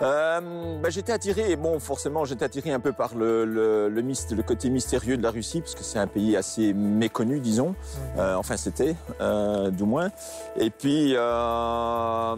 Euh, 0.00 0.78
bah, 0.80 0.90
j'étais 0.90 1.12
attiré, 1.12 1.56
bon, 1.56 1.80
forcément, 1.80 2.24
j'étais 2.24 2.44
attiré 2.44 2.70
un 2.70 2.78
peu 2.78 2.92
par 2.92 3.16
le, 3.16 3.44
le, 3.44 3.88
le, 3.88 4.02
myst- 4.02 4.34
le 4.34 4.42
côté 4.44 4.70
mystérieux 4.70 5.16
de 5.16 5.22
la 5.22 5.30
Russie, 5.30 5.60
parce 5.60 5.74
que 5.74 5.82
c'est 5.82 5.98
un 5.98 6.06
pays 6.06 6.36
assez 6.36 6.72
méconnu, 6.72 7.40
disons. 7.40 7.74
Euh, 8.16 8.36
enfin, 8.36 8.56
c'était, 8.56 8.94
euh, 9.20 9.70
du 9.70 9.82
moins. 9.82 10.10
Et 10.56 10.70
puis, 10.70 11.14
bah, 11.14 12.36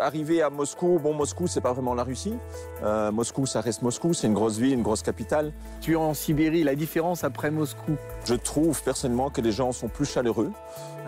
arrivé 0.00 0.42
à 0.42 0.50
Moscou, 0.50 0.98
bon, 1.00 1.14
Moscou, 1.14 1.46
c'est 1.46 1.60
pas 1.60 1.72
vraiment 1.72 1.94
la 1.94 2.02
Russie. 2.02 2.34
Moscou, 3.12 3.46
ça 3.46 3.60
reste 3.60 3.82
Moscou, 3.82 4.12
c'est 4.12 4.26
une 4.26 4.34
grosse 4.34 4.58
ville, 4.58 4.72
une 4.72 4.82
grosse 4.82 5.02
capitale. 5.02 5.52
Tu 5.80 5.92
es 5.92 5.96
en 5.96 6.14
Sibérie, 6.14 6.64
la 6.64 6.74
différence 6.74 7.22
après 7.22 7.50
Moscou? 7.50 7.92
Je 8.24 8.34
trouve 8.34 8.82
personnellement 8.82 9.30
que 9.30 9.40
les 9.40 9.52
gens 9.52 9.70
sont 9.72 9.88
plus 9.88 10.06
chaleureux. 10.06 10.50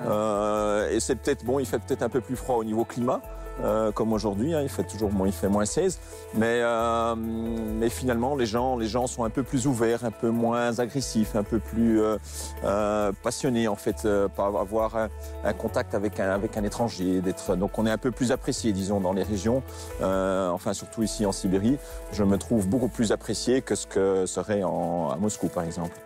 Euh, 0.07 0.91
et 0.91 1.01
c'est 1.01 1.17
peut-être, 1.17 1.45
bon, 1.45 1.59
il 1.59 1.67
fait 1.67 1.79
peut-être 1.79 2.03
un 2.03 2.09
peu 2.09 2.21
plus 2.21 2.37
froid 2.37 2.57
au 2.57 2.65
niveau 2.65 2.85
climat. 2.85 3.21
Euh, 3.63 3.91
comme 3.93 4.13
aujourd'hui, 4.13 4.55
hein, 4.55 4.61
il 4.63 4.69
fait 4.69 4.85
toujours 4.85 5.13
moins, 5.13 5.27
il 5.27 5.33
fait 5.33 5.49
moins 5.49 5.65
16, 5.65 5.99
mais, 6.35 6.61
euh, 6.63 7.15
mais 7.17 7.89
finalement 7.89 8.37
les 8.37 8.47
gens, 8.47 8.77
les 8.77 8.87
gens 8.87 9.07
sont 9.07 9.25
un 9.25 9.31
peu 9.31 9.43
plus 9.43 9.67
ouverts, 9.67 10.05
un 10.05 10.11
peu 10.11 10.31
moins 10.31 10.79
agressifs, 10.79 11.37
un 11.37 11.43
peu 11.43 11.59
plus 11.59 12.03
euh, 12.03 13.13
passionnés 13.23 13.69
en 13.69 13.77
fait, 13.77 14.07
par 14.37 14.57
avoir 14.57 14.97
un, 15.45 15.53
contact 15.55 15.95
avec 15.95 16.21
un, 16.21 16.31
avec 16.31 16.57
un 16.57 16.65
étranger, 16.65 17.23
donc 17.57 17.79
on 17.79 17.87
est 17.87 17.91
un 17.91 17.99
peu 17.99 18.11
plus 18.11 18.33
apprécié, 18.33 18.73
disons, 18.73 19.01
dans 19.01 19.13
les 19.13 19.23
régions, 19.23 19.63
enfin 20.01 20.75
surtout 20.75 21.03
ici 21.03 21.25
en 21.25 21.33
Sibérie, 21.33 21.79
je 22.13 22.25
me 22.25 22.37
trouve 22.37 22.69
beaucoup 22.69 22.89
plus 22.89 23.13
apprécié 23.13 23.63
que 23.63 23.75
ce 23.75 23.87
que 23.87 24.27
serait 24.27 24.63
en, 24.63 25.11
à 25.11 25.17
Moscou 25.17 25.49
par 25.49 25.65
exemple. 25.65 25.97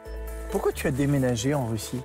Pourquoi 0.50 0.72
tu 0.72 0.86
as 0.86 0.90
déménagé 0.90 1.54
en 1.54 1.66
Russie? 1.66 2.00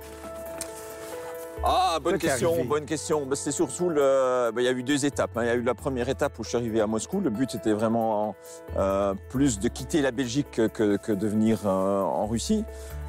Ah, 1.64 1.98
bonne 2.02 2.18
question, 2.18 2.64
bonne 2.64 2.84
question. 2.84 3.26
Ben, 3.26 3.34
c'est 3.34 3.50
surtout 3.50 3.88
le. 3.88 4.50
ben, 4.54 4.60
il 4.60 4.64
y 4.64 4.68
a 4.68 4.72
eu 4.72 4.82
deux 4.82 5.04
étapes. 5.04 5.36
hein. 5.36 5.42
Il 5.42 5.46
y 5.46 5.50
a 5.50 5.54
eu 5.54 5.62
la 5.62 5.74
première 5.74 6.08
étape 6.08 6.38
où 6.38 6.44
je 6.44 6.50
suis 6.50 6.58
arrivé 6.58 6.80
à 6.80 6.86
Moscou. 6.86 7.20
Le 7.20 7.30
but 7.30 7.54
était 7.54 7.72
vraiment 7.72 8.36
euh, 8.76 9.14
plus 9.30 9.58
de 9.58 9.68
quitter 9.68 10.00
la 10.02 10.10
Belgique 10.12 10.48
que, 10.52 10.66
que- 10.68 10.96
que 10.96 11.12
de 11.12 11.26
venir 11.26 11.60
euh, 11.66 12.02
en 12.02 12.26
Russie. 12.26 12.64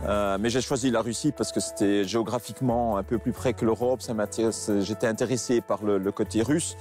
Euh, 0.08 0.38
mais 0.40 0.50
j'ai 0.50 0.62
choisi 0.62 0.90
la 0.92 1.02
Russie 1.02 1.32
parce 1.32 1.52
que 1.52 1.60
c'était 1.60 2.04
géographiquement 2.04 2.98
un 2.98 3.04
peu 3.04 3.18
plus 3.18 3.32
près 3.34 3.54
que 3.54 3.66
l'Europe. 3.66 4.02
Ça 4.02 4.14
m'intéresse. 4.14 4.72
J'étais 4.80 5.08
intéressé 5.08 5.62
par 5.62 5.84
le, 5.84 5.98
le 5.98 6.12
côté 6.12 6.42
russe. 6.42 6.78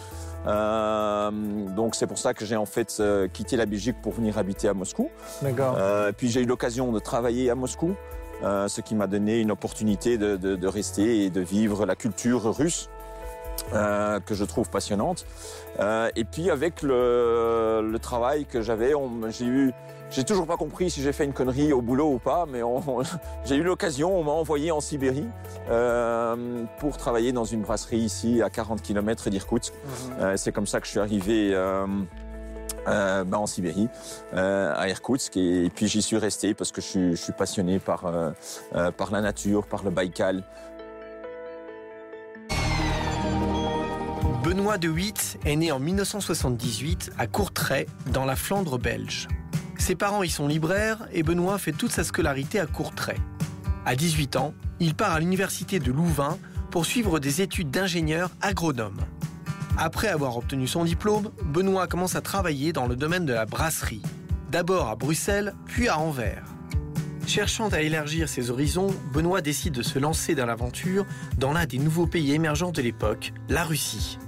Euh, 0.47 1.31
donc 1.75 1.95
c'est 1.97 2.07
pour 2.07 2.19
ça 2.19 2.33
que 2.33 2.45
j'ai 2.47 2.57
en 2.57 2.67
fait 2.67 2.97
euh, 3.01 3.27
quitté 3.29 3.57
la 3.57 3.67
Belgique 3.67 3.97
pour 4.03 4.13
venir 4.13 4.39
habiter 4.39 4.69
à 4.69 4.75
Moscou. 4.75 5.11
D'accord. 5.43 5.75
Euh, 5.79 6.13
puis 6.17 6.29
j'ai 6.31 6.43
eu 6.43 6.47
l'occasion 6.47 6.93
de 6.93 7.01
travailler 7.01 7.51
à 7.51 7.55
Moscou, 7.57 7.95
euh, 8.43 8.69
ce 8.69 8.81
qui 8.81 8.95
m'a 8.95 9.07
donné 9.07 9.41
une 9.41 9.51
opportunité 9.51 10.19
de, 10.19 10.37
de- 10.37 10.57
de 10.57 10.67
rester 10.69 11.25
et 11.25 11.31
de 11.31 11.41
vivre 11.41 11.87
la 11.87 11.97
culture 11.97 12.43
russe. 12.57 12.89
euh, 13.73 14.21
que 14.21 14.35
je 14.35 14.45
trouve 14.45 14.69
passionnante. 14.69 15.25
Euh, 15.81 16.11
et 16.15 16.25
puis 16.25 16.51
avec 16.51 16.83
le, 16.83 17.81
le 17.91 17.99
travail 17.99 18.45
que 18.45 18.61
j'avais, 18.61 18.93
j'ai 19.31 19.47
eu, 19.47 19.73
j'ai 20.11 20.25
toujours 20.25 20.47
pas 20.47 20.59
compris 20.59 20.91
si 20.91 21.03
j'ai 21.03 21.13
fait 21.13 21.25
une 21.25 21.33
connerie 21.33 21.73
au 21.73 21.81
boulot 21.81 22.13
ou 22.13 22.19
pas, 22.19 22.45
mais 22.47 22.61
j'ai 23.47 23.57
eu 23.57 23.63
l'occasion, 23.63 24.17
on 24.17 24.23
m'a 24.23 24.31
envoyé 24.33 24.71
en 24.71 24.81
Sibérie 24.81 25.27
euh, 25.71 26.65
pour 26.79 26.97
travailler 26.99 27.33
dans 27.33 27.45
une 27.45 27.63
brasserie 27.63 27.99
ici 27.99 28.43
à 28.43 28.51
40 28.51 28.83
km 28.83 29.31
d'Irkoutsk. 29.31 29.73
Euh, 30.21 30.35
c'est 30.37 30.53
comme 30.53 30.67
ça 30.67 30.79
que 30.79 30.87
je 30.87 30.91
suis 30.93 31.01
arrivé. 31.01 31.53
Euh, 32.89 33.25
bah, 33.25 33.39
en 33.39 33.47
Sibérie, 33.47 33.89
euh, 34.35 34.73
à 34.77 34.89
Irkoutsk, 34.89 35.37
et, 35.37 35.71
puis 35.75 35.89
j'y 35.89 36.03
suis 36.03 36.17
resté 36.17 36.55
parce 36.55 36.73
que 36.73 36.81
je 36.81 37.15
suis, 37.15 37.33
passionné 37.33 37.79
par, 37.79 38.07
euh, 38.07 38.91
par 38.93 39.11
la 39.11 39.21
nature, 39.21 39.67
par 39.67 39.85
le 39.85 39.91
Baïkal. 39.91 40.45
Benoît 44.45 44.79
de 44.79 44.89
Witt 44.89 45.39
est 45.45 45.57
né 45.57 45.73
en 45.73 45.81
1978 45.81 47.11
à 47.19 47.27
Courtrai, 47.27 47.87
dans 48.13 48.25
la 48.25 48.37
Flandre 48.37 48.79
belge. 48.79 49.27
Ses 49.79 49.97
parents 49.97 50.23
y 50.23 50.31
sont 50.31 50.47
libraires 50.47 51.09
et 51.13 51.23
Benoît 51.23 51.59
fait 51.59 51.73
toute 51.73 51.91
sa 51.91 52.05
scolarité 52.05 52.61
à 52.61 52.67
Courtrai. 52.67 53.17
À 53.85 53.97
18 53.97 54.37
ans, 54.37 54.55
il 54.81 54.95
part 54.95 55.13
à 55.13 55.21
l'université 55.21 55.79
de 55.79 55.91
Louvain 55.91 56.39
pour 56.71 56.87
suivre 56.87 57.19
des 57.19 57.43
études 57.43 57.71
d'ingénieur 57.71 58.31
agronome. 58.41 58.99
Après 59.79 60.09
avoir 60.09 60.39
obtenu 60.39 60.67
son 60.67 60.85
diplôme, 60.85 61.31
Benoît 61.45 61.87
commence 61.87 62.17
à 62.17 62.23
travailler 62.23 62.73
dans 62.73 62.87
le 62.87 62.97
domaine 62.97 63.27
de 63.27 63.35
la 63.35 63.45
brasserie, 63.45 64.01
d'abord 64.51 64.89
à 64.89 64.97
Bruxelles, 64.97 65.55
puis 65.67 65.89
à 65.89 65.99
Anvers. 65.99 66.45
Cherchant 67.27 67.69
à 67.69 67.83
élargir 67.83 68.29
ses 68.29 68.51
horizons, 68.51 68.95
Benoît 69.13 69.43
décide 69.43 69.75
de 69.75 69.83
se 69.83 69.99
lancer 69.99 70.35
dans 70.35 70.47
l'aventure 70.47 71.05
dans 71.37 71.53
l'un 71.53 71.67
des 71.67 71.79
nouveaux 71.79 72.07
pays 72.07 72.33
émergents 72.33 72.73
de 72.73 72.81
l'époque, 72.81 73.35
la 73.51 73.65
Russie. 73.65 74.19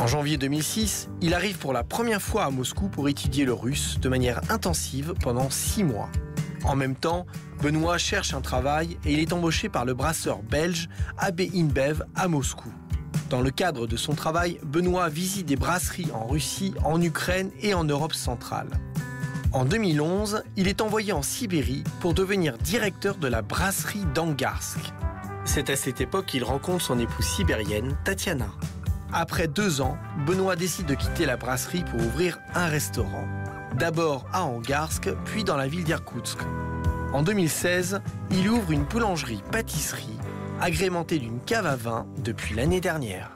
En 0.00 0.08
janvier 0.08 0.36
2006, 0.36 1.10
il 1.20 1.32
arrive 1.32 1.58
pour 1.58 1.72
la 1.72 1.84
première 1.84 2.20
fois 2.20 2.44
à 2.44 2.50
Moscou 2.50 2.88
pour 2.88 3.08
étudier 3.08 3.44
le 3.44 3.52
russe 3.52 4.00
de 4.00 4.08
manière 4.08 4.40
intensive 4.50 5.14
pendant 5.22 5.48
six 5.48 5.84
mois. 5.84 6.10
En 6.64 6.74
même 6.74 6.96
temps, 6.96 7.24
Benoît 7.62 7.98
cherche 7.98 8.34
un 8.34 8.40
travail 8.40 8.98
et 9.04 9.12
il 9.12 9.20
est 9.20 9.32
embauché 9.32 9.68
par 9.68 9.84
le 9.84 9.94
brasseur 9.94 10.42
belge 10.42 10.88
AB 11.18 11.42
InBev 11.54 12.02
à 12.16 12.26
Moscou. 12.26 12.72
Dans 13.30 13.40
le 13.40 13.50
cadre 13.50 13.88
de 13.88 13.96
son 13.96 14.14
travail, 14.14 14.60
Benoît 14.62 15.08
visite 15.08 15.46
des 15.46 15.56
brasseries 15.56 16.08
en 16.14 16.26
Russie, 16.26 16.74
en 16.84 17.02
Ukraine 17.02 17.50
et 17.60 17.74
en 17.74 17.82
Europe 17.82 18.14
centrale. 18.14 18.68
En 19.52 19.64
2011, 19.64 20.44
il 20.56 20.68
est 20.68 20.80
envoyé 20.80 21.12
en 21.12 21.22
Sibérie 21.22 21.82
pour 22.00 22.14
devenir 22.14 22.56
directeur 22.58 23.16
de 23.16 23.26
la 23.26 23.42
brasserie 23.42 24.04
d'Angarsk. 24.14 24.78
C'est 25.44 25.70
à 25.70 25.76
cette 25.76 26.00
époque 26.00 26.26
qu'il 26.26 26.44
rencontre 26.44 26.84
son 26.84 27.00
épouse 27.00 27.24
sibérienne, 27.24 27.96
Tatiana. 28.04 28.48
Après 29.12 29.48
deux 29.48 29.80
ans, 29.80 29.96
Benoît 30.24 30.54
décide 30.54 30.86
de 30.86 30.94
quitter 30.94 31.26
la 31.26 31.36
brasserie 31.36 31.84
pour 31.84 32.00
ouvrir 32.00 32.38
un 32.54 32.66
restaurant. 32.66 33.26
D'abord 33.76 34.26
à 34.32 34.44
Angarsk, 34.44 35.10
puis 35.24 35.42
dans 35.42 35.56
la 35.56 35.66
ville 35.66 35.84
d'Irkoutsk. 35.84 36.38
En 37.12 37.22
2016, 37.22 38.00
il 38.30 38.48
ouvre 38.48 38.70
une 38.70 38.84
boulangerie-pâtisserie 38.84 40.15
agrémentée 40.60 41.18
d'une 41.18 41.40
cave 41.40 41.66
à 41.66 41.76
vin 41.76 42.06
depuis 42.18 42.54
l'année 42.54 42.80
dernière. 42.80 43.34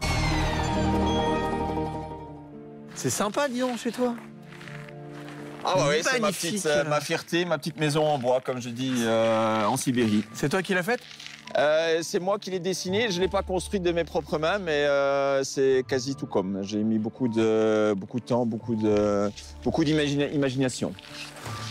C'est 2.95 3.11
sympa, 3.11 3.49
dis 3.49 3.61
donc, 3.61 3.79
chez 3.79 3.93
toi. 3.93 4.15
Ah 5.65 5.75
bah 5.77 5.87
oui, 5.91 5.97
c'est 6.03 6.21
ma 6.21 6.33
petite, 6.33 6.65
euh, 6.67 6.85
ma 6.85 7.01
fierté, 7.01 7.45
ma 7.45 7.59
petite 7.59 7.79
maison 7.79 8.07
en 8.07 8.19
bois, 8.19 8.41
comme 8.41 8.61
je 8.61 8.71
dis, 8.71 8.95
euh, 9.01 9.65
en 9.65 9.77
Sibérie. 9.77 10.25
C'est 10.33 10.49
toi 10.49 10.63
qui 10.63 10.73
l'as 10.75 10.83
faite? 10.83 11.01
Euh, 11.61 11.99
c'est 12.03 12.21
moi 12.21 12.39
qui 12.39 12.51
l'ai 12.51 12.59
dessiné. 12.59 13.11
Je 13.11 13.17
ne 13.17 13.21
l'ai 13.25 13.29
pas 13.29 13.43
construite 13.43 13.83
de 13.83 13.93
mes 13.93 14.05
propres 14.05 14.39
mains, 14.39 14.59
mais 14.59 14.85
euh, 14.87 15.45
c'est 15.45 15.85
quasi 15.87 16.15
tout 16.15 16.27
comme. 16.27 16.61
J'ai 16.63 16.79
mis 16.79 16.99
beaucoup 16.99 17.29
de, 17.29 17.93
beaucoup 17.97 18.19
de 18.19 18.25
temps, 18.25 18.47
beaucoup 18.47 18.75
de, 18.77 19.31
beaucoup 19.63 19.85
d'imagination. 19.85 20.93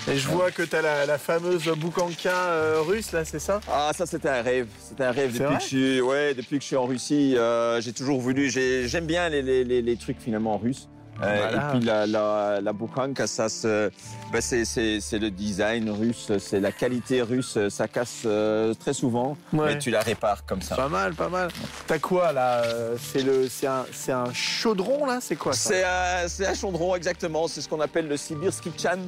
Et 0.07 0.15
je 0.17 0.27
vois 0.27 0.51
que 0.51 0.61
tu 0.63 0.75
as 0.75 0.81
la, 0.81 1.05
la 1.05 1.17
fameuse 1.17 1.67
boukanka 1.77 2.29
euh, 2.31 2.81
russe, 2.81 3.11
là, 3.11 3.25
c'est 3.25 3.39
ça? 3.39 3.59
Ah, 3.71 3.91
ça 3.95 4.05
c'était 4.05 4.29
un 4.29 4.41
rêve. 4.41 4.67
C'était 4.79 5.03
un 5.03 5.11
rêve 5.11 5.33
depuis 5.33 5.55
que 5.57 5.61
je 5.61 5.67
suis, 5.67 6.01
ouais, 6.01 6.33
depuis 6.33 6.57
que 6.57 6.61
je 6.63 6.67
suis 6.67 6.75
en 6.75 6.85
Russie. 6.85 7.35
euh, 7.37 7.81
j'ai 7.81 7.93
toujours 7.93 8.19
voulu. 8.19 8.49
j'ai- 8.49 8.87
J'aime 8.87 9.05
bien 9.05 9.27
les, 9.29 9.41
les- 9.41 9.63
les- 9.63 9.81
les 9.81 9.97
trucs 9.97 10.19
finalement 10.19 10.57
russes. 10.57 10.87
Euh, 11.21 11.37
Voilà. 11.37 11.67
Et 11.67 11.77
puis 11.77 11.85
la, 11.85 12.07
la, 12.07 12.61
la 12.61 12.73
boukanka, 12.73 13.27
ça, 13.27 13.49
se- 13.49 13.89
ben, 14.31 14.41
c'est, 14.41 14.63
c'est- 14.65 14.99
c'est 15.01 15.19
le 15.19 15.29
design 15.31 15.89
russe, 15.89 16.31
c'est 16.39 16.59
la 16.59 16.71
qualité 16.71 17.21
russe. 17.21 17.57
Ça 17.69 17.87
casse 17.87 18.23
euh, 18.25 18.73
très 18.73 18.93
souvent, 18.93 19.35
Ouais. 19.53 19.73
mais 19.73 19.77
tu 19.79 19.89
la 19.91 20.01
répares 20.01 20.45
comme 20.45 20.61
ça. 20.61 20.75
Pas 20.75 20.87
mal, 20.89 21.13
pas 21.15 21.29
mal. 21.29 21.49
T'as 21.87 21.99
quoi, 21.99 22.31
là 22.31 22.63
euh, 22.63 22.95
C'est 23.01 23.23
le, 23.23 23.47
c'est 23.49 23.67
un, 23.67 23.85
c'est 23.91 24.11
un 24.13 24.31
chaudron, 24.33 25.05
là 25.05 25.19
C'est 25.21 25.35
quoi, 25.35 25.53
ça? 25.53 25.69
C'est 25.69 25.83
un, 25.83 26.27
c'est 26.27 26.45
un 26.47 26.53
chaudron, 26.53 26.95
exactement. 26.95 27.47
C'est 27.47 27.61
ce 27.61 27.67
qu'on 27.69 27.81
appelle 27.81 28.07
le 28.07 28.17
Sibirski 28.17 28.71
Chan. 28.77 28.99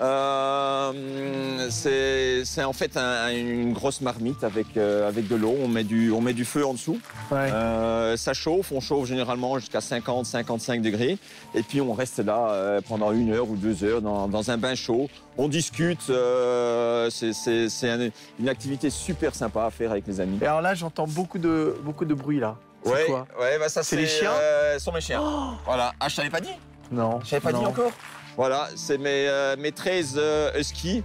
Euh, 0.00 1.66
c'est 1.70 2.64
en 2.64 2.72
fait 2.72 2.96
un- 2.96 3.30
une 3.30 3.72
grosse 3.72 4.00
marmite 4.00 4.44
avec, 4.44 4.76
euh, 4.76 5.08
avec 5.08 5.28
de 5.28 5.34
l'eau. 5.36 5.54
On, 5.62 5.68
met 5.68 5.84
du- 5.84 6.10
on 6.12 6.20
met 6.20 6.32
du 6.32 6.44
feu 6.44 6.64
en 6.66 6.74
dessous. 6.74 6.98
Ouais. 7.30 7.50
Euh, 7.52 8.16
ça 8.16 8.32
chauffe. 8.34 8.72
On 8.72 8.80
chauffe 8.80 9.06
généralement 9.08 9.58
jusqu'à 9.58 9.80
50-55 9.80 10.80
degrés. 10.82 11.18
Et 11.54 11.62
puis 11.62 11.80
on 11.80 11.92
reste 11.92 12.18
là 12.18 12.80
pendant 12.88 13.12
une 13.12 13.32
heure 13.32 13.48
ou 13.48 13.56
deux 13.56 13.84
heures 13.84 14.02
dans, 14.02 14.28
dans 14.28 14.50
un 14.50 14.56
bain 14.56 14.74
chaud. 14.74 15.08
On 15.38 15.48
discute. 15.48 16.00
c'est 17.10 17.90
un- 17.90 18.10
une 18.38 18.48
activité 18.48 18.90
super 18.90 19.34
sympa 19.34 19.64
à 19.66 19.70
faire 19.70 19.90
avec 19.90 20.06
les 20.06 20.20
amis. 20.20 20.38
Et 20.42 20.46
alors 20.46 20.60
là, 20.62 20.74
j'entends 20.74 21.06
beaucoup 21.06 21.38
de, 21.38 21.76
beaucoup 21.82 22.04
de 22.04 22.14
bruit, 22.14 22.40
là. 22.40 22.56
C'est 22.84 22.92
Ouais, 22.92 23.04
quoi? 23.06 23.26
Ouais, 23.40 23.58
bah 23.58 23.68
ça 23.68 23.82
C'est 23.82 23.96
les 23.96 24.06
chiens? 24.06 24.30
ce 24.74 24.84
sont 24.84 24.92
mes 24.92 25.00
chiens. 25.00 25.20
Voilà. 25.64 25.92
Ah, 25.98 26.08
je 26.08 26.16
t'avais 26.16 26.30
pas 26.30 26.40
dit? 26.40 26.52
Non. 26.92 27.18
Je 27.24 27.30
t'avais 27.30 27.40
pas 27.42 27.50
non. 27.52 27.58
dit 27.60 27.66
encore? 27.66 27.90
Voilà, 28.36 28.68
c'est 28.76 28.98
mes, 28.98 29.26
euh, 29.28 29.56
mes 29.58 29.72
13 29.72 30.14
euh, 30.18 30.50
huskies. 30.58 31.02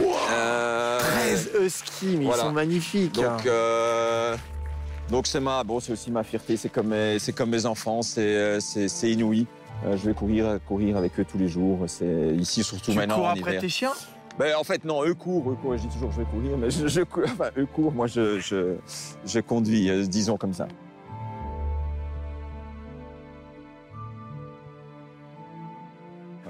Euh, 0.00 0.98
13 0.98 1.50
huskies, 1.60 2.16
mais 2.18 2.24
Voilà. 2.24 2.42
ils 2.42 2.46
sont 2.46 2.52
magnifiques. 2.52 3.14
Donc, 3.14 3.46
euh, 3.46 4.36
donc 5.10 5.26
c'est 5.26 5.40
ma, 5.40 5.62
bon, 5.62 5.78
c'est 5.80 5.92
aussi 5.92 6.10
ma 6.10 6.24
fierté. 6.24 6.56
C'est 6.56 6.68
comme, 6.70 6.88
mes- 6.88 7.18
c'est 7.18 7.32
comme 7.32 7.50
mes 7.50 7.66
enfants. 7.66 8.02
C'est, 8.02 8.60
c'est, 8.60 8.88
c'est 8.88 9.10
inouï. 9.10 9.46
Je 9.84 9.96
vais 10.08 10.14
courir, 10.14 10.58
courir 10.66 10.96
avec 10.96 11.18
eux 11.20 11.24
tous 11.30 11.36
les 11.36 11.48
jours. 11.48 11.80
C'est 11.86 12.34
ici 12.38 12.64
surtout 12.64 12.92
tu 12.92 12.96
maintenant 12.96 13.16
cours 13.16 13.24
en 13.26 13.30
après 13.30 13.50
hiver. 13.52 13.60
tes 13.60 13.68
chiens? 13.68 13.92
Ben, 14.38 14.56
en 14.56 14.64
fait, 14.64 14.84
non, 14.84 15.04
eux 15.04 15.14
courent, 15.14 15.50
eux 15.52 15.56
courent. 15.60 15.76
Je 15.76 15.82
dis 15.82 15.88
toujours 15.88 16.08
que 16.08 16.14
je 16.16 16.20
vais 16.20 16.26
courir, 16.26 16.56
mais 16.56 16.70
je, 16.70 16.88
je 16.88 17.02
cours. 17.02 17.22
Enfin, 17.24 17.50
eux 17.58 17.66
courent. 17.66 17.92
Moi, 17.92 18.06
je, 18.06 18.40
je, 18.40 18.76
je 19.26 19.40
conduis, 19.40 20.08
disons 20.08 20.36
comme 20.38 20.54
ça. 20.54 20.66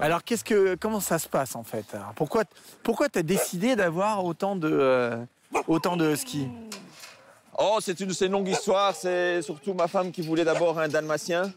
Alors, 0.05 0.23
qu'est-ce 0.23 0.43
que, 0.43 0.75
comment 0.75 0.99
ça 0.99 1.17
se 1.17 1.27
passe, 1.27 1.55
en 1.55 1.63
fait? 1.63 1.85
Pourquoi, 2.15 2.43
pourquoi 2.83 3.09
t'as 3.09 3.23
décidé 3.23 3.75
d'avoir 3.75 4.23
autant 4.23 4.55
de, 4.55 4.69
euh, 4.71 5.17
autant 5.67 5.97
de 5.97 6.11
huskies 6.13 6.47
Oh, 7.57 7.79
c'est 7.81 7.99
une, 8.01 8.11
une 8.21 8.31
longue 8.31 8.47
histoire. 8.49 8.95
C'est 8.95 9.41
surtout 9.41 9.73
ma 9.73 9.87
femme 9.87 10.11
qui 10.11 10.21
voulait 10.21 10.43
d'abord 10.43 10.77
un 10.77 10.87
dalmatien. 10.89 11.51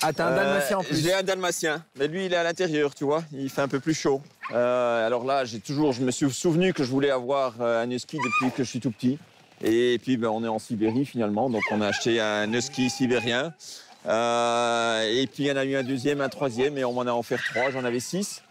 Ah, 0.00 0.14
t'as 0.14 0.28
un 0.28 0.32
Euh, 0.32 0.36
dalmatien 0.36 0.78
en 0.78 0.82
plus. 0.82 0.96
J'ai 1.02 1.12
un 1.12 1.22
dalmatien, 1.22 1.84
mais 1.98 2.08
lui 2.08 2.24
il 2.24 2.32
est 2.32 2.36
à 2.36 2.42
l'intérieur, 2.42 2.94
tu 2.94 3.04
vois. 3.04 3.22
Il 3.34 3.50
fait 3.50 3.60
un 3.60 3.68
peu 3.68 3.80
plus 3.80 3.92
chaud. 3.92 4.22
Euh, 4.52 5.06
alors 5.06 5.24
là, 5.26 5.44
j'ai 5.44 5.60
toujours, 5.60 5.92
je 5.92 6.00
me 6.00 6.10
suis 6.10 6.30
souvenu 6.30 6.72
que 6.72 6.84
je 6.84 6.90
voulais 6.90 7.10
avoir 7.10 7.52
euh, 7.60 7.82
un 7.84 7.90
husky 7.90 8.16
depuis 8.16 8.50
que 8.56 8.64
je 8.64 8.70
suis 8.70 8.80
tout 8.80 8.92
petit. 8.92 9.18
Et 9.62 9.98
puis 10.02 10.16
ben, 10.16 10.28
on 10.28 10.42
est 10.42 10.48
en 10.48 10.58
Sibérie 10.58 11.04
finalement, 11.04 11.50
donc 11.50 11.60
on 11.70 11.82
a 11.82 11.88
acheté 11.88 12.18
un 12.18 12.50
husky 12.50 12.88
sibérien. 12.88 13.52
Euh, 14.06 15.02
et 15.02 15.26
puis 15.26 15.44
il 15.44 15.46
y 15.46 15.52
en 15.52 15.56
a 15.56 15.64
eu 15.64 15.76
un 15.76 15.82
deuxième, 15.82 16.20
un 16.20 16.28
troisième, 16.28 16.76
et 16.78 16.84
on 16.84 16.92
m'en 16.92 17.02
a 17.02 17.12
offert 17.12 17.42
trois. 17.50 17.70
J'en 17.70 17.84
avais 17.84 18.00
six. 18.00 18.42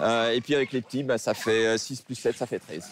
Euh, 0.00 0.30
et 0.30 0.40
puis 0.40 0.54
avec 0.54 0.72
les 0.72 0.80
petits, 0.82 1.02
ben, 1.02 1.18
ça 1.18 1.34
fait 1.34 1.76
6 1.78 2.02
plus 2.02 2.14
7, 2.14 2.36
ça 2.36 2.46
fait 2.46 2.58
13. 2.60 2.82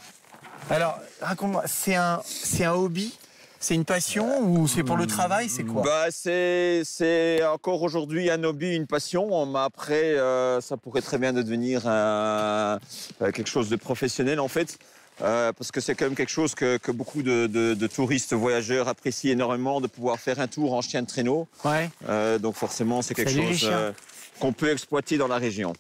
Alors, 0.71 0.99
raconte-moi, 1.21 1.63
c'est 1.67 1.95
un, 1.95 2.21
c'est 2.25 2.65
un 2.65 2.73
hobby? 2.73 3.13
C'est 3.59 3.75
une 3.75 3.85
passion 3.87 4.41
ou 4.43 4.69
c'est 4.69 4.83
pour 4.83 4.97
le 4.97 5.07
travail? 5.07 5.49
C'est 5.49 5.65
quoi? 5.65 5.83
Bah, 5.83 6.07
c'est, 6.11 6.83
c'est 6.85 7.43
encore 7.45 7.83
aujourd'hui 7.83 8.31
un 8.31 8.43
hobby, 8.45 8.75
une 8.77 8.87
passion. 8.87 9.47
Mais 9.47 9.59
après, 9.61 10.15
euh, 10.19 10.61
ça 10.61 10.77
pourrait 10.77 11.01
très 11.01 11.19
bien 11.19 11.33
devenir 11.33 11.87
un- 11.89 12.79
euh, 13.23 13.33
quelque 13.33 13.49
chose 13.49 13.69
de 13.71 13.77
professionnel 13.77 14.41
en 14.41 14.49
fait. 14.49 14.79
Euh, 15.23 15.53
parce 15.53 15.71
que 15.73 15.81
c'est 15.81 15.95
quand 15.95 16.05
même 16.05 16.15
quelque 16.15 16.31
chose 16.31 16.55
que, 16.55 16.77
que 16.77 16.91
beaucoup 16.93 17.23
de, 17.23 17.47
de- 17.47 17.75
de 17.75 17.87
touristes 17.87 18.35
voyageurs 18.35 18.87
apprécient 18.89 19.33
énormément, 19.33 19.81
de 19.81 19.87
pouvoir 19.87 20.19
faire 20.19 20.41
un 20.41 20.47
tour 20.47 20.75
en 20.75 20.83
chien 20.83 21.01
de 21.03 21.07
traîneau. 21.07 21.49
Ouais. 21.65 21.91
Euh, 22.09 22.39
donc 22.39 22.55
forcément, 22.57 23.01
c'est 23.03 23.15
quelque 23.15 23.31
Salut 23.31 23.57
chose 23.57 23.71
euh, 23.73 23.93
qu'on 24.41 24.53
peut 24.53 24.71
exploiter 24.71 25.17
dans 25.17 25.29
la 25.29 25.39
région. 25.39 25.73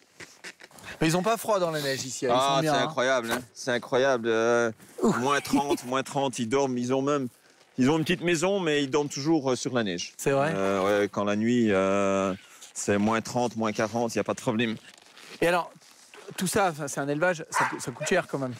Mais 1.01 1.09
ils 1.09 1.17
ont 1.17 1.23
pas 1.23 1.37
froid 1.37 1.59
dans 1.59 1.71
la 1.71 1.83
neige 1.83 2.05
ici. 2.07 2.25
Ils 2.25 2.31
Ah, 2.33 2.55
sont 2.57 2.61
bien. 2.63 2.73
c'est 2.73 2.79
hein. 2.81 2.85
incroyable, 2.85 3.31
hein. 3.31 3.41
c'est 3.53 3.71
incroyable. 3.73 4.29
euh, 4.29 4.73
moins 5.19 5.41
30, 5.43 5.85
moins 5.87 6.03
30, 6.03 6.39
ils 6.39 6.49
dorment, 6.49 6.79
ils 6.79 6.95
ont 6.95 7.03
même... 7.03 7.29
Ils 7.79 7.91
ont 7.91 7.99
une 7.99 8.05
petite 8.05 8.23
maison, 8.23 8.59
mais 8.59 8.83
ils 8.83 8.89
dorment 8.89 9.11
toujours 9.11 9.55
sur 9.55 9.75
la 9.75 9.85
neige. 9.85 10.15
C'est 10.17 10.31
vrai. 10.31 10.51
Euh, 10.57 11.01
ouais, 11.03 11.09
quand 11.09 11.25
la 11.25 11.37
nuit, 11.37 11.71
euh, 11.71 12.33
c'est 12.73 12.97
moins 12.97 13.21
30, 13.21 13.55
moins 13.57 13.71
40, 13.73 14.15
il 14.15 14.17
n'y 14.17 14.21
a 14.21 14.25
pas 14.25 14.33
de 14.33 14.41
problème. 14.41 14.77
Et 15.43 15.47
alors, 15.47 15.71
tout 16.39 16.47
ça, 16.47 16.73
c'est 16.89 17.01
un 17.01 17.09
élevage, 17.09 17.45
ça 17.51 17.91
coûte 17.93 18.07
cher 18.09 18.27
quand 18.29 18.39
même. 18.39 18.55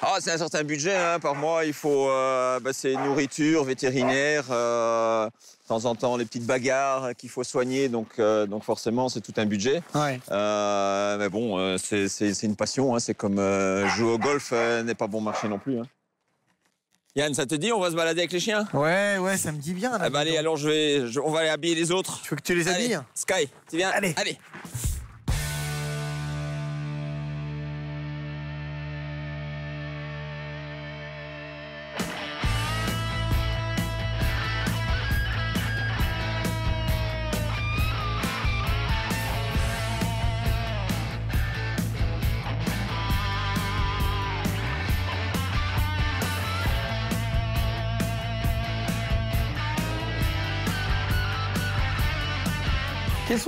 Ah, 0.00 0.18
c'est 0.20 0.30
un 0.30 0.38
certain 0.38 0.62
budget 0.62 0.94
hein, 0.94 1.18
par 1.18 1.34
mois. 1.34 1.64
Il 1.64 1.72
faut, 1.72 2.08
euh, 2.08 2.60
bah, 2.60 2.70
c'est 2.72 2.94
nourriture, 2.94 3.64
vétérinaire, 3.64 4.44
euh, 4.50 5.26
de 5.26 5.68
temps 5.68 5.84
en 5.86 5.94
temps 5.96 6.16
les 6.16 6.24
petites 6.24 6.46
bagarres 6.46 7.14
qu'il 7.16 7.28
faut 7.30 7.42
soigner. 7.44 7.88
Donc, 7.88 8.06
euh, 8.18 8.46
donc 8.46 8.62
forcément, 8.62 9.08
c'est 9.08 9.20
tout 9.20 9.34
un 9.36 9.46
budget. 9.46 9.82
Ouais. 9.94 10.20
Mais 10.30 11.28
bon, 11.28 11.76
c'est, 11.78 12.42
une 12.44 12.56
passion. 12.56 12.94
hein. 12.94 13.00
C'est 13.00 13.14
comme 13.14 13.36
jouer 13.96 14.12
au 14.12 14.18
golf 14.18 14.52
n'est 14.52 14.94
pas 14.94 15.08
bon 15.08 15.20
marché 15.20 15.48
non 15.48 15.58
plus. 15.58 15.80
hein. 15.80 15.86
Yann, 17.16 17.34
ça 17.34 17.46
te 17.46 17.54
dit, 17.56 17.72
on 17.72 17.80
va 17.80 17.90
se 17.90 17.96
balader 17.96 18.20
avec 18.20 18.30
les 18.32 18.38
chiens? 18.38 18.68
Ouais, 18.72 19.18
ouais, 19.18 19.36
ça 19.36 19.50
me 19.50 19.58
dit 19.58 19.74
bien. 19.74 19.90
là, 19.90 19.98
Ah 20.02 20.10
bah 20.10 20.20
allez, 20.20 20.36
alors 20.36 20.56
je 20.56 20.68
vais, 20.68 21.06
je- 21.08 21.18
on 21.18 21.30
va 21.32 21.40
aller 21.40 21.48
habiller 21.48 21.74
les 21.74 21.90
autres. 21.90 22.20
Tu 22.22 22.30
veux 22.30 22.36
que 22.36 22.42
tu 22.42 22.54
les 22.54 22.68
habilles? 22.68 22.94
Allez, 22.94 23.04
Sky, 23.14 23.48
tu 23.68 23.76
viens? 23.76 23.90
Allez. 23.90 24.14
allez. 24.16 24.38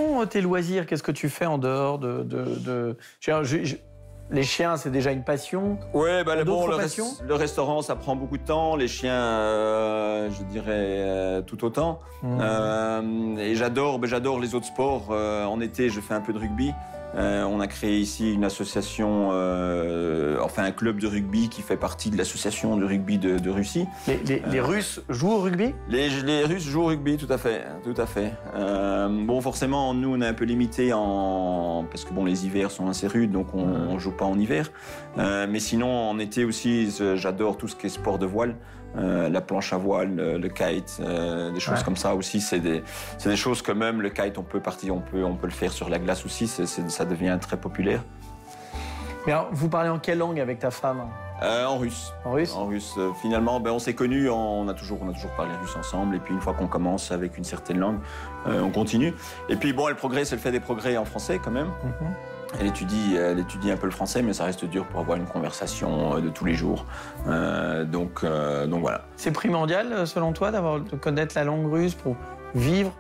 Sont 0.01 0.27
tes 0.27 0.41
loisirs? 0.41 0.87
Qu'est-ce 0.87 1.03
que 1.03 1.13
tu 1.13 1.29
fais 1.29 1.47
en 1.47 1.59
dehors 1.59 1.99
de... 1.99 2.23
de, 2.23 2.45
de... 2.59 2.97
Je- 3.21 3.43
je- 3.43 3.65
je- 3.65 3.77
Les 4.31 4.43
chiens, 4.45 4.77
c'est 4.77 4.91
déjà 4.91 5.11
une 5.13 5.25
passion? 5.25 5.79
Ouais, 5.93 6.23
bah, 6.25 6.43
bon, 6.45 6.67
le, 6.69 6.77
res- 6.77 7.21
le 7.27 7.35
restaurant, 7.35 7.83
ça 7.83 7.97
prend 7.97 8.15
beaucoup 8.17 8.39
de 8.39 8.45
temps. 8.45 8.77
Les 8.77 8.87
chiens, 8.89 9.13
euh, 9.13 10.31
je 10.31 10.43
dirais 10.45 10.69
euh, 10.71 11.43
tout 11.43 11.65
autant. 11.65 12.01
Mmh. 12.23 12.39
Euh, 12.41 13.37
et 13.39 13.55
j'adore, 13.57 13.99
bah, 13.99 14.07
j'adore 14.09 14.39
les 14.41 14.55
autres 14.55 14.67
sports. 14.67 15.09
Euh, 15.11 15.45
en 15.45 15.61
été, 15.61 15.89
je 15.91 16.01
fais 16.01 16.15
un 16.15 16.21
peu 16.21 16.33
de 16.33 16.39
rugby. 16.39 16.73
Euh, 17.17 17.43
on 17.45 17.59
a 17.61 17.67
créé 17.67 17.99
ici 17.99 18.33
une 18.33 18.45
association, 18.45 19.31
euh, 19.33 20.39
enfin 20.43 20.63
un 20.65 20.71
club 20.71 21.01
de 21.01 21.07
rugby 21.09 21.49
qui 21.49 21.61
fait 21.63 21.77
partie 21.77 22.11
de 22.11 22.17
l'association 22.17 22.77
de 22.77 22.85
rugby 22.85 23.19
de, 23.19 23.39
de 23.39 23.51
Russie. 23.51 23.87
Les, 24.07 24.19
les- 24.27 24.43
les 24.51 24.61
Russes 24.61 25.01
jouent 25.09 25.33
au 25.33 25.41
rugby? 25.41 25.75
Les, 25.89 26.09
les 26.09 26.45
Russes 26.45 26.63
jouent 26.65 26.83
au 26.83 26.87
rugby, 26.87 27.17
tout 27.17 27.33
à 27.33 27.39
fait, 27.39 27.65
tout 27.83 28.01
à 28.01 28.07
fait. 28.07 28.33
Euh, 28.55 29.09
bon, 29.27 29.41
forcément, 29.41 29.93
nous, 29.93 30.15
on 30.15 30.21
est 30.21 30.27
un 30.27 30.35
peu 30.35 30.45
limité 30.45 30.93
en 30.93 31.85
parce 31.91 32.05
que 32.05 32.13
bon, 32.13 32.25
les 32.25 32.47
hivers 32.47 32.71
sont 32.71 32.89
assez 32.89 33.07
rudes, 33.09 33.33
donc 33.33 33.55
on, 33.55 33.65
on 33.65 33.99
joue 33.99 34.13
pas 34.13 34.25
en 34.27 34.39
hiver. 34.39 34.71
Euh, 35.19 35.47
mais 35.51 35.59
sinon, 35.59 35.89
en 36.11 36.19
été 36.21 36.45
aussi, 36.45 36.93
j'adore 37.17 37.57
tout 37.57 37.67
ce 37.69 37.75
qui 37.75 37.87
est 37.87 37.91
sport 37.91 38.19
de 38.19 38.27
voile, 38.27 38.55
Euh, 38.99 39.29
la 39.29 39.41
planche 39.41 39.73
à 39.73 39.77
voile, 39.77 40.17
le, 40.17 40.37
le 40.39 40.49
kite, 40.49 40.99
euh, 41.01 41.53
des 41.53 41.61
choses 41.61 41.79
Ouais. 41.79 41.85
comme 41.85 41.97
ça 41.97 42.15
aussi. 42.15 42.41
C'est 42.41 42.59
des, 42.59 42.83
c'est 43.19 43.29
des 43.29 43.37
choses 43.37 43.63
que 43.63 43.71
même 43.71 44.01
le 44.03 44.11
kite, 44.11 44.37
on 44.37 44.43
peut 44.43 44.59
partir, 44.61 44.97
on 44.97 45.01
peut, 45.01 45.23
on 45.25 45.37
peut 45.37 45.47
le 45.47 45.53
faire 45.53 45.71
sur 45.73 45.89
la 45.89 45.99
glace 46.01 46.25
aussi. 46.27 46.49
c'est 46.49 46.67
ça 46.67 47.05
devient 47.05 47.39
très 47.41 47.57
populaire. 47.57 48.03
Mais 49.27 49.33
alors, 49.33 49.49
vous 49.53 49.69
parlez 49.69 49.91
en 49.91 49.99
quelle 49.99 50.19
langue 50.19 50.41
avec 50.41 50.59
ta 50.59 50.71
femme? 50.71 51.03
Euh, 51.43 51.65
en 51.67 51.79
russe. 51.79 52.13
En 52.25 52.33
russe? 52.33 52.55
En 52.55 52.67
russe, 52.67 52.99
finalement, 53.23 53.61
ben, 53.61 53.71
on 53.71 53.79
s'est 53.79 53.95
connus, 53.95 54.29
on 54.29 54.67
a 54.69 54.75
toujours, 54.75 54.99
on 55.03 55.09
a 55.09 55.13
toujours 55.13 55.31
parlé 55.37 55.53
russe 55.61 55.77
ensemble. 55.77 56.17
Et 56.17 56.19
puis 56.19 56.35
une 56.35 56.41
fois 56.41 56.55
qu'on 56.55 56.67
commence 56.67 57.13
avec 57.13 57.39
une 57.39 57.45
certaine 57.45 57.79
langue, 57.79 57.99
on 58.47 58.71
continue. 58.71 59.15
Et 59.49 59.57
puis 59.57 59.73
bon, 59.73 59.89
elle 59.89 59.95
progresse, 59.97 60.33
elle 60.33 60.39
fait 60.39 60.53
des 60.53 60.61
progrès 60.61 60.97
en 60.97 61.05
français 61.05 61.39
quand 61.43 61.51
même. 61.53 61.69
Mhm. 61.85 62.15
Elle 62.59 62.67
étudie, 62.67 63.15
elle 63.17 63.39
étudie 63.39 63.71
un 63.71 63.77
peu 63.77 63.87
le 63.87 63.93
français, 63.93 64.23
mais 64.23 64.33
ça 64.33 64.45
reste 64.45 64.65
dur 64.65 64.85
pour 64.87 65.01
avoir 65.01 65.17
une 65.17 65.27
conversation 65.27 66.17
euh, 66.17 66.21
de 66.21 66.29
tous 66.31 66.45
les 66.45 66.55
jours. 66.55 66.85
Euh, 67.29 67.85
donc, 67.85 68.25
euh, 68.25 68.67
donc 68.67 68.81
voilà. 68.81 69.03
C'est 69.17 69.31
primordial, 69.31 70.07
selon 70.07 70.33
toi, 70.33 70.51
d'avoir 70.51 70.81
de 70.81 70.97
connaître 70.97 71.35
la 71.37 71.45
langue 71.45 71.71
russe 71.73 71.95
pour 71.95 72.17
vivre, 72.55 72.93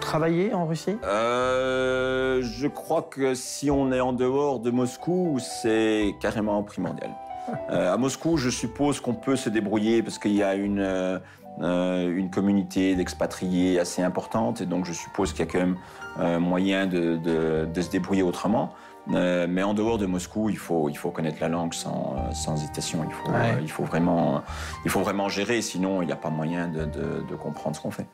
travailler 0.00 0.54
en 0.54 0.66
Russie? 0.66 0.96
Euh, 1.04 2.40
je 2.42 2.66
crois 2.68 3.02
que 3.02 3.34
si 3.34 3.70
on 3.70 3.92
est 3.92 4.00
en 4.00 4.12
dehors 4.12 4.60
de 4.60 4.70
Moscou, 4.70 5.38
c'est 5.62 6.14
carrément 6.20 6.62
primordial. 6.62 7.10
À 7.70 7.96
Moscou, 7.96 8.36
je 8.36 8.50
suppose 8.50 9.00
qu'on 9.00 9.14
peut 9.14 9.34
se 9.34 9.48
débrouiller 9.48 10.00
parce 10.04 10.16
qu'il 10.18 10.32
y 10.34 10.44
a 10.44 10.54
une, 10.54 11.20
une 11.60 12.30
communauté 12.30 12.94
d'expatriés 12.94 13.80
assez 13.80 14.00
importante 14.00 14.60
et 14.60 14.66
donc 14.66 14.84
je 14.84 14.92
suppose 14.92 15.32
qu'il 15.32 15.44
y 15.44 15.48
a 15.48 15.50
quand 15.52 15.58
même 15.58 16.38
moyen 16.38 16.86
de, 16.86 17.16
de- 17.16 17.66
de 17.66 17.80
se 17.82 17.90
débrouiller 17.90 18.22
autrement. 18.22 18.72
Euh, 19.10 19.46
mais 19.48 19.62
en 19.64 19.74
dehors 19.74 19.98
de 19.98 20.06
Moscou, 20.06 20.48
il 20.48 20.56
faut, 20.56 20.88
il 20.88 20.96
faut 20.96 21.10
connaître 21.10 21.38
la 21.40 21.48
langue 21.48 21.74
sans, 21.74 22.32
sans 22.32 22.54
hésitation. 22.56 23.04
Il 23.04 23.12
faut, 23.12 23.30
Ouais. 23.32 23.54
euh, 23.56 23.60
il, 23.60 23.70
faut 23.70 23.84
vraiment, 23.84 24.42
il 24.84 24.90
faut 24.90 25.00
vraiment 25.00 25.28
gérer, 25.28 25.60
sinon 25.60 26.02
il 26.02 26.06
n'y 26.06 26.12
a 26.12 26.16
pas 26.16 26.30
moyen 26.30 26.68
de, 26.68 26.84
de- 26.84 27.24
de 27.28 27.34
comprendre 27.34 27.74
ce 27.74 27.80
qu'on 27.80 27.90
fait. 27.90 28.06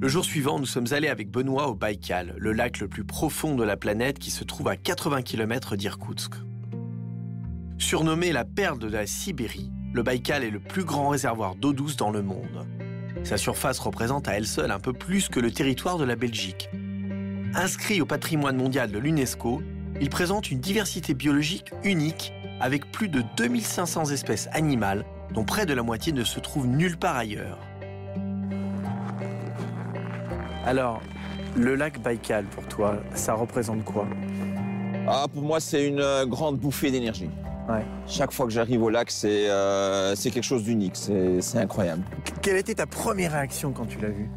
Le 0.00 0.08
jour 0.08 0.24
suivant, 0.24 0.58
nous 0.58 0.66
sommes 0.66 0.86
allés 0.92 1.08
avec 1.08 1.30
Benoît 1.30 1.68
au 1.68 1.74
Baïkal, 1.74 2.34
le 2.38 2.52
lac 2.52 2.78
le 2.78 2.88
plus 2.88 3.04
profond 3.04 3.54
de 3.56 3.64
la 3.64 3.76
planète 3.76 4.18
qui 4.18 4.30
se 4.30 4.44
trouve 4.44 4.68
à 4.68 4.76
80 4.76 5.22
km 5.22 5.76
d'Irkoutsk. 5.76 6.34
Surnommé 7.78 8.32
la 8.32 8.44
perle 8.44 8.78
de 8.78 8.88
la 8.88 9.06
Sibérie, 9.06 9.70
le 9.92 10.02
Baïkal 10.02 10.44
est 10.44 10.50
le 10.50 10.60
plus 10.60 10.84
grand 10.84 11.08
réservoir 11.08 11.54
d'eau 11.54 11.72
douce 11.72 11.96
dans 11.96 12.10
le 12.10 12.22
monde. 12.22 12.66
Sa 13.24 13.36
surface 13.36 13.78
représente 13.78 14.28
à 14.28 14.32
elle 14.34 14.46
seule 14.46 14.70
un 14.70 14.78
peu 14.78 14.92
plus 14.92 15.28
que 15.28 15.40
le 15.40 15.50
territoire 15.50 15.98
de 15.98 16.04
la 16.04 16.14
Belgique. 16.16 16.70
Inscrit 17.54 18.00
au 18.00 18.06
patrimoine 18.06 18.56
mondial 18.56 18.90
de 18.90 18.98
l'UNESCO, 18.98 19.62
il 20.00 20.10
présente 20.10 20.50
une 20.50 20.60
diversité 20.60 21.14
biologique 21.14 21.72
unique 21.82 22.32
avec 22.60 22.90
plus 22.92 23.08
de 23.08 23.22
2500 23.36 24.10
espèces 24.10 24.48
animales 24.52 25.04
dont 25.32 25.44
près 25.44 25.66
de 25.66 25.72
la 25.74 25.82
moitié 25.82 26.12
ne 26.12 26.24
se 26.24 26.40
trouve 26.40 26.66
nulle 26.66 26.96
part 26.96 27.16
ailleurs. 27.16 27.58
Alors, 30.64 31.00
le 31.56 31.74
lac 31.74 32.00
Baïkal, 32.00 32.44
pour 32.44 32.64
toi, 32.66 32.98
ça 33.14 33.34
représente 33.34 33.84
quoi? 33.84 34.06
Ah, 35.06 35.26
pour 35.32 35.42
moi, 35.42 35.58
c'est 35.60 35.86
une 35.86 36.00
euh, 36.00 36.26
grande 36.26 36.58
bouffée 36.58 36.90
d'énergie. 36.90 37.30
Ouais. 37.68 37.84
Chaque 38.06 38.32
fois 38.32 38.46
que 38.46 38.52
j'arrive 38.52 38.82
au 38.82 38.90
lac, 38.90 39.10
c'est 39.10 39.48
euh, 39.48 40.14
quelque 40.14 40.42
chose 40.42 40.64
d'unique. 40.64 40.96
C'est 40.96 41.40
c'est 41.40 41.58
incroyable. 41.58 42.02
Quelle 42.42 42.56
était 42.56 42.74
ta 42.74 42.86
première 42.86 43.32
réaction 43.32 43.72
quand 43.72 43.86
tu 43.86 43.98
l'as 43.98 44.08
vu? 44.08 44.28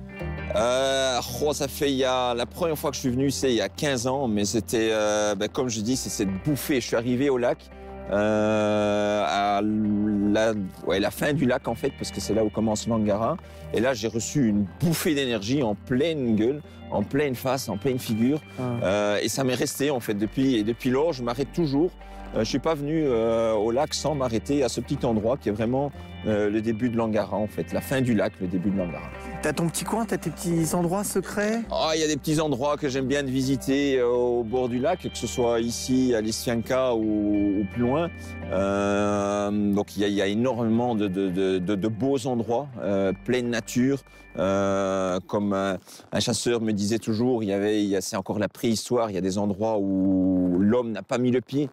Euh, 0.56 1.20
oh, 1.44 1.54
ça 1.54 1.68
fait 1.68 1.92
il 1.92 1.98
y 1.98 2.04
a 2.04 2.34
la 2.34 2.46
première 2.46 2.78
fois 2.78 2.90
que 2.92 2.96
je 2.96 3.02
suis 3.02 3.10
venu, 3.10 3.32
c'est 3.32 3.52
il 3.52 3.58
y 3.58 3.62
a 3.62 3.70
15 3.70 4.08
ans, 4.08 4.28
mais 4.28 4.46
c'était 4.46 4.90
euh, 4.92 5.36
ben, 5.36 5.48
comme 5.48 5.70
je 5.70 5.82
dis, 5.82 5.96
c'est 5.96 6.10
cette 6.10 6.32
bouffée. 6.44 6.82
Je 6.82 6.88
suis 6.88 6.96
arrivé 6.96 7.30
au 7.30 7.38
lac 7.38 7.70
euh, 8.12 9.24
à 9.26 9.62
la, 9.62 10.54
ouais, 10.86 11.00
la 11.00 11.12
fin 11.12 11.34
du 11.34 11.46
lac 11.46 11.68
en 11.68 11.76
fait, 11.76 11.92
parce 11.98 12.12
que 12.12 12.20
c'est 12.20 12.34
là 12.34 12.44
où 12.44 12.50
commence 12.50 12.88
l'Angara. 12.88 13.38
Et 13.74 13.80
là, 13.80 13.94
j'ai 13.94 14.08
reçu 14.08 14.48
une 14.48 14.66
bouffée 14.82 15.16
d'énergie 15.16 15.64
en 15.64 15.76
pleine 15.76 16.36
gueule, 16.36 16.62
en 16.92 17.04
pleine 17.04 17.36
face, 17.36 17.70
en 17.70 17.78
pleine 17.78 18.00
figure. 18.00 18.42
Euh, 18.60 19.20
et 19.22 19.30
ça 19.30 19.44
m'est 19.44 19.56
resté 19.56 19.92
en 19.92 20.00
fait 20.00 20.14
depuis. 20.14 20.56
Et 20.56 20.64
depuis 20.64 20.90
lors, 20.90 21.14
je 21.14 21.24
m'arrête 21.24 21.54
toujours. 21.54 21.92
Euh, 22.36 22.40
je 22.40 22.46
suis 22.46 22.60
pas 22.60 22.76
venu 22.76 23.04
euh, 23.04 23.54
au 23.54 23.72
lac 23.72 23.94
sans 23.94 24.16
m'arrêter 24.16 24.64
à 24.64 24.70
ce 24.70 24.80
petit 24.80 25.06
endroit 25.06 25.36
qui 25.38 25.50
est 25.50 25.52
vraiment 25.52 25.92
euh, 26.28 26.50
le 26.50 26.62
début 26.62 26.90
de 26.90 26.96
l'Angara 26.96 27.36
en 27.36 27.48
fait, 27.48 27.74
la 27.74 27.82
fin 27.82 28.00
du 28.00 28.14
lac, 28.14 28.34
le 28.40 28.48
début 28.48 28.70
de 28.70 28.78
l'Angara. 28.78 29.04
T'as 29.42 29.54
ton 29.54 29.68
petit 29.68 29.84
coin, 29.84 30.06
t'as 30.06 30.18
tes 30.18 30.30
petits 30.30 30.74
endroits 30.74 31.04
secrets? 31.04 31.62
Ah, 31.72 31.92
il 31.96 32.00
y 32.02 32.04
a 32.04 32.08
des 32.08 32.16
petits 32.16 32.40
endroits 32.40 32.78
que 32.78 32.88
j'aime 32.90 33.08
bien 33.08 33.24
de 33.24 33.30
visiter 33.30 33.98
euh, 34.00 34.08
au 34.08 34.44
bord 34.44 34.70
du 34.70 34.80
lac, 34.80 35.02
que 35.02 35.18
ce 35.18 35.28
soit 35.28 35.60
ici 35.60 36.14
à 36.16 36.22
Lisfianka 36.22 36.94
ou, 36.96 37.60
ou 37.62 37.66
plus 37.74 37.82
loin. 37.82 38.10
Euh, 38.52 39.74
donc 39.74 39.98
il 39.98 40.02
y, 40.02 40.06
a, 40.06 40.08
il 40.08 40.14
y 40.14 40.22
a 40.22 40.28
énormément 40.28 40.96
de, 40.96 41.08
de- 41.08 41.30
de- 41.30 41.58
de- 41.58 41.76
de 41.76 41.88
beaux 41.88 42.28
endroits, 42.28 42.68
euh, 42.82 43.14
pleine 43.26 43.50
nature. 43.50 44.04
Comme 44.34 45.52
un, 45.52 45.78
un 46.14 46.20
chasseur 46.22 46.62
me 46.62 46.72
disait 46.72 47.00
toujours, 47.00 47.44
il 47.44 47.50
y 47.50 47.54
avait, 47.54 48.00
c'est 48.00 48.16
encore 48.16 48.40
la 48.40 48.48
préhistoire. 48.48 49.10
Il 49.10 49.14
y 49.16 49.18
a 49.18 49.22
des 49.22 49.38
endroits 49.38 49.78
où 49.78 50.56
l'homme 50.58 50.94
n'a 50.94 51.02
pas 51.02 51.18
mis 51.18 51.32
le 51.32 51.42
pied. 51.42 51.70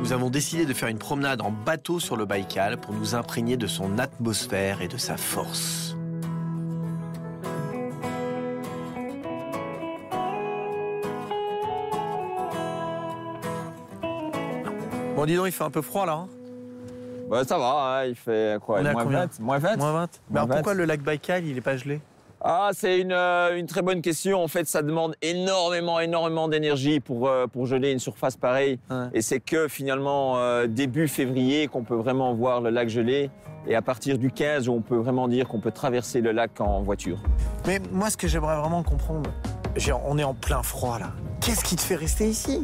Nous 0.00 0.12
avons 0.12 0.30
décidé 0.30 0.64
de 0.64 0.72
faire 0.74 0.88
une 0.88 0.98
promenade 0.98 1.40
en 1.42 1.50
bateau 1.50 2.00
sur 2.00 2.16
le 2.16 2.24
Baïkal 2.24 2.78
pour 2.78 2.94
nous 2.94 3.14
imprégner 3.14 3.56
de 3.56 3.66
son 3.66 3.98
atmosphère 3.98 4.80
et 4.82 4.88
de 4.88 4.96
sa 4.96 5.16
force. 5.16 5.94
Bon, 15.16 15.26
dis 15.26 15.36
donc, 15.36 15.46
il 15.46 15.52
fait 15.52 15.64
un 15.64 15.70
peu 15.70 15.82
froid 15.82 16.06
là. 16.06 16.12
hein 16.12 16.28
Bah, 17.28 17.44
ça 17.44 17.58
va, 17.58 17.98
hein, 18.00 18.04
il 18.06 18.14
fait 18.14 18.58
quoi 18.64 18.78
On 18.80 18.84
est 18.84 18.88
à 18.88 18.92
moins, 18.92 19.04
combien 19.04 19.20
20, 19.26 19.40
moins 19.40 19.58
20 19.58 19.76
Moins 19.76 19.92
20. 19.92 20.20
Mais 20.30 20.38
alors 20.38 20.48
pourquoi 20.48 20.72
20. 20.72 20.78
le 20.78 20.84
lac 20.86 21.02
Baïkal, 21.02 21.44
il 21.44 21.56
est 21.56 21.60
pas 21.62 21.76
gelé? 21.76 22.00
Ah, 22.42 22.70
c'est 22.72 23.00
une, 23.00 23.12
euh, 23.12 23.58
une 23.58 23.66
très 23.66 23.82
bonne 23.82 24.00
question. 24.00 24.42
En 24.42 24.48
fait, 24.48 24.66
ça 24.66 24.82
demande 24.82 25.14
énormément, 25.20 26.00
énormément 26.00 26.48
d'énergie 26.48 26.98
pour, 27.00 27.28
euh, 27.28 27.46
pour 27.46 27.66
geler 27.66 27.92
une 27.92 27.98
surface 27.98 28.36
pareille. 28.36 28.78
Ouais. 28.90 29.06
Et 29.12 29.20
c'est 29.22 29.40
que 29.40 29.68
finalement, 29.68 30.38
euh, 30.38 30.66
début 30.66 31.06
février, 31.06 31.66
qu'on 31.68 31.84
peut 31.84 31.96
vraiment 31.96 32.32
voir 32.32 32.60
le 32.62 32.70
lac 32.70 32.88
gelé. 32.88 33.30
Et 33.66 33.74
à 33.74 33.82
partir 33.82 34.16
du 34.16 34.30
15, 34.30 34.70
on 34.70 34.80
peut 34.80 34.96
vraiment 34.96 35.28
dire 35.28 35.46
qu'on 35.48 35.60
peut 35.60 35.70
traverser 35.70 36.22
le 36.22 36.32
lac 36.32 36.58
en 36.62 36.80
voiture. 36.80 37.18
Mais 37.66 37.78
moi, 37.92 38.08
ce 38.08 38.16
que 38.16 38.26
j'aimerais 38.26 38.56
vraiment 38.56 38.82
comprendre, 38.82 39.30
on 40.06 40.16
est 40.16 40.24
en 40.24 40.32
plein 40.34 40.62
froid 40.62 40.98
là. 40.98 41.10
Qu'est-ce 41.42 41.62
qui 41.62 41.76
te 41.76 41.82
fait 41.82 41.96
rester 41.96 42.26
ici? 42.26 42.62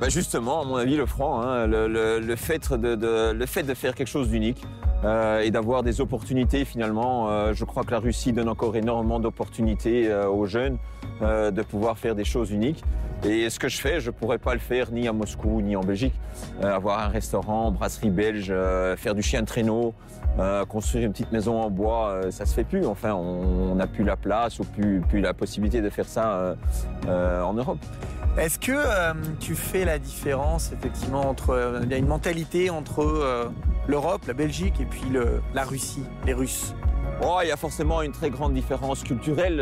Bah 0.00 0.08
justement, 0.08 0.60
à 0.62 0.64
mon 0.64 0.76
avis, 0.76 0.96
le 0.96 1.06
froid, 1.06 1.42
hein, 1.44 1.66
le, 1.66 1.88
le- 1.88 2.20
le 2.20 2.36
fait 2.36 2.72
de, 2.72 2.94
de- 2.94 3.32
le 3.32 3.46
fait 3.46 3.64
de 3.64 3.74
faire 3.74 3.96
quelque 3.96 4.06
chose 4.06 4.28
d'unique 4.28 4.62
euh, 5.04 5.40
et 5.40 5.50
d'avoir 5.50 5.82
des 5.82 6.00
opportunités 6.00 6.64
finalement. 6.64 7.30
euh, 7.30 7.52
je 7.54 7.64
crois 7.64 7.84
que 7.84 7.90
la 7.90 7.98
Russie 7.98 8.32
donne 8.32 8.48
encore 8.48 8.74
énormément 8.76 9.20
d'opportunités 9.20 10.10
euh, 10.10 10.28
aux 10.28 10.46
jeunes 10.46 10.78
euh, 11.22 11.50
de 11.50 11.62
pouvoir 11.62 11.98
faire 11.98 12.14
des 12.14 12.24
choses 12.24 12.50
uniques. 12.50 12.82
Et 13.24 13.50
ce 13.50 13.58
que 13.58 13.68
je 13.68 13.80
fais, 13.80 14.00
je 14.00 14.10
pourrais 14.12 14.38
pas 14.38 14.54
le 14.54 14.60
faire 14.60 14.92
ni 14.92 15.08
à 15.08 15.12
Moscou 15.12 15.60
ni 15.60 15.74
en 15.74 15.80
Belgique. 15.80 16.14
Euh, 16.62 16.74
avoir 16.74 17.00
un 17.00 17.08
restaurant, 17.08 17.72
brasserie 17.72 18.10
belge, 18.10 18.48
euh, 18.50 18.96
faire 18.96 19.14
du 19.14 19.22
chien 19.22 19.40
de 19.40 19.46
traîneau, 19.46 19.94
construire 20.68 21.04
une 21.04 21.12
petite 21.12 21.32
maison 21.32 21.60
en 21.60 21.68
bois, 21.68 22.20
ça 22.30 22.46
se 22.46 22.54
fait 22.54 22.62
plus. 22.62 22.86
Enfin, 22.86 23.12
on 23.12 23.74
n'a 23.74 23.88
plus 23.88 24.04
la 24.04 24.14
place 24.16 24.60
ou 24.60 24.64
plus, 24.64 25.00
plus 25.00 25.20
la 25.20 25.34
possibilité 25.34 25.80
de 25.80 25.90
faire 25.90 26.06
ça 26.06 26.54
en 27.08 27.54
Europe. 27.54 27.78
Est-ce 28.38 28.60
que 28.60 28.70
euh, 28.72 29.14
tu 29.40 29.56
fais 29.56 29.84
la 29.84 29.98
différence 29.98 30.70
effectivement 30.72 31.28
entre 31.28 31.50
euh, 31.50 31.80
il 31.82 31.90
y 31.90 31.94
a 31.94 31.96
une 31.96 32.06
mentalité 32.06 32.70
entre 32.70 33.02
euh, 33.02 33.46
l'Europe, 33.88 34.22
la 34.28 34.32
Belgique 34.32 34.74
et 34.80 34.84
puis 34.84 35.10
la 35.54 35.64
Russie, 35.64 36.04
les 36.24 36.34
Russes? 36.34 36.72
Oh, 37.20 37.40
il 37.42 37.48
y 37.48 37.50
a 37.50 37.56
forcément 37.56 38.00
une 38.00 38.12
très 38.12 38.30
grande 38.30 38.54
différence 38.54 39.02
culturelle 39.02 39.58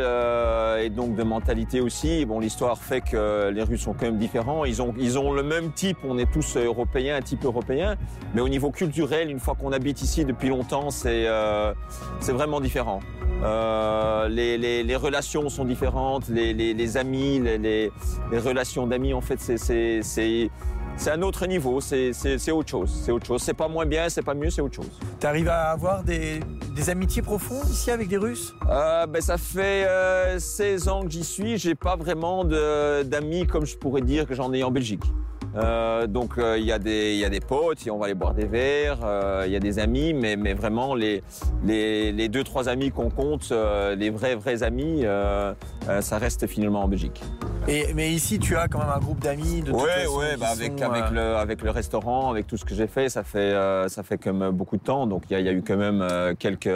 et 0.79 0.91
donc 0.91 1.15
de 1.15 1.23
mentalité 1.23 1.81
aussi. 1.81 2.23
Bon, 2.23 2.39
l'histoire 2.39 2.77
fait 2.77 3.01
que 3.01 3.49
les 3.49 3.63
Russes 3.63 3.81
sont 3.81 3.93
quand 3.93 4.05
même 4.05 4.19
différents. 4.19 4.63
Ils 4.63 4.79
ont, 4.79 4.93
ils 4.99 5.17
ont 5.17 5.33
le 5.33 5.41
même 5.41 5.71
type. 5.71 5.97
On 6.07 6.19
est 6.19 6.31
tous 6.31 6.55
européens, 6.55 7.15
un 7.15 7.21
type 7.21 7.43
européen. 7.45 7.95
Mais 8.35 8.41
au 8.41 8.49
niveau 8.49 8.69
culturel, 8.69 9.31
une 9.31 9.39
fois 9.39 9.55
qu'on 9.55 9.71
habite 9.71 10.03
ici 10.03 10.23
depuis 10.23 10.49
longtemps, 10.49 10.91
c'est 10.91 11.25
c'est 12.19 12.33
vraiment 12.33 12.61
différent. 12.61 12.99
Euh, 13.43 14.27
les, 14.29 14.57
les- 14.57 14.83
les 14.83 14.95
relations 14.95 15.47
sont 15.49 15.65
différentes, 15.65 16.27
les, 16.29 16.97
amis, 16.97 17.39
les, 17.39 17.91
relations 18.39 18.87
d'amis, 18.87 19.13
en 19.13 19.21
fait, 19.21 19.39
c'est- 19.39 20.49
un 21.11 21.21
autre 21.21 21.45
niveau, 21.45 21.79
c'est 21.79 22.11
autre 22.51 22.69
chose. 22.69 23.01
C'est 23.05 23.11
autre 23.11 23.27
chose. 23.27 23.41
C'est 23.43 23.53
pas 23.53 23.67
moins 23.67 23.85
bien, 23.85 24.09
c'est 24.09 24.23
pas 24.23 24.33
mieux, 24.33 24.49
c'est 24.49 24.61
autre 24.61 24.75
chose. 24.75 24.89
Tu 25.19 25.27
arrives 25.27 25.47
à 25.49 25.69
avoir 25.69 26.03
des, 26.03 26.39
des 26.75 26.89
amitiés 26.89 27.21
profondes 27.21 27.67
ici 27.69 27.91
avec 27.91 28.07
des 28.07 28.17
Russes? 28.17 28.55
Euh, 28.67 29.05
ben, 29.05 29.21
ça 29.21 29.37
fait 29.37 29.85
euh, 29.87 30.39
16 30.39 30.87
ans 30.87 31.03
que 31.03 31.11
j'y 31.11 31.23
suis. 31.23 31.57
J'ai 31.59 31.75
pas 31.75 31.95
vraiment 31.95 32.43
d'amis 32.43 33.45
comme 33.45 33.65
je 33.67 33.77
pourrais 33.77 34.01
dire 34.01 34.25
que 34.25 34.33
j'en 34.33 34.51
ai 34.53 34.63
en 34.63 34.71
Belgique. 34.71 35.03
Euh, 35.55 36.05
donc 36.07 36.37
euh, 36.37 36.57
il 36.57 36.65
y, 36.65 36.71
a 36.71 36.77
des- 36.79 37.13
il 37.13 37.19
y 37.19 37.25
a 37.25 37.29
des 37.29 37.39
potes, 37.39 37.79
on 37.89 37.97
va 37.97 38.05
aller 38.05 38.13
boire 38.13 38.33
des 38.33 38.45
verres, 38.45 38.99
euh, 39.03 39.43
il 39.47 39.51
y 39.51 39.55
a 39.55 39.59
des 39.59 39.79
amis, 39.79 40.13
mais, 40.13 40.35
mais 40.35 40.53
vraiment 40.53 40.93
les, 40.93 41.23
les, 41.63 42.11
les 42.11 42.29
deux, 42.29 42.43
trois 42.43 42.69
amis 42.69 42.91
qu'on 42.91 43.09
compte, 43.09 43.49
euh, 43.51 43.95
les 43.95 44.09
vrais, 44.09 44.35
vrais 44.35 44.61
amis, 44.63 45.01
euh, 45.03 45.53
euh, 45.89 46.01
ça 46.01 46.17
reste 46.17 46.45
finalement 46.47 46.83
en 46.83 46.87
Belgique. 46.87 47.21
Et, 47.67 47.93
Mais 47.95 48.11
ici, 48.11 48.39
tu 48.39 48.55
as 48.55 48.67
quand 48.67 48.79
même 48.79 48.89
un 48.95 48.99
groupe 48.99 49.19
d'amis 49.19 49.61
de 49.61 49.71
Oui, 49.71 49.79
ouais, 50.17 50.37
bah 50.39 50.47
avec, 50.51 50.79
sont, 50.79 50.85
avec, 50.85 51.03
euh, 51.05 51.11
le, 51.33 51.35
avec 51.37 51.61
le 51.61 51.69
restaurant, 51.71 52.29
avec 52.29 52.45
tout 52.47 52.57
ce 52.57 52.63
que 52.63 52.75
j'ai 52.75 52.87
fait, 52.87 53.09
ça 53.09 53.23
fait, 53.23 53.39
euh, 53.39 53.87
ça 53.89 54.03
fait 54.03 54.17
comme 54.17 54.51
beaucoup 54.51 54.77
de 54.77 54.83
temps. 54.83 55.07
Donc 55.07 55.23
il 55.29 55.33
y, 55.33 55.35
a- 55.35 55.51
y 55.51 55.53
eu 55.53 55.63
quand 55.65 55.75
même 55.77 56.01
euh, 56.01 56.33
quelques, 56.37 56.69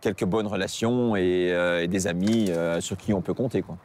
quelques 0.00 0.24
bonnes 0.24 0.46
relations 0.46 1.16
et, 1.16 1.50
euh, 1.52 1.82
et 1.82 1.88
des 1.88 2.06
amis 2.06 2.46
euh, 2.50 2.80
sur 2.80 2.96
qui 2.96 3.12
on 3.12 3.20
peut 3.20 3.34
compter. 3.34 3.60
Quoi. 3.62 3.76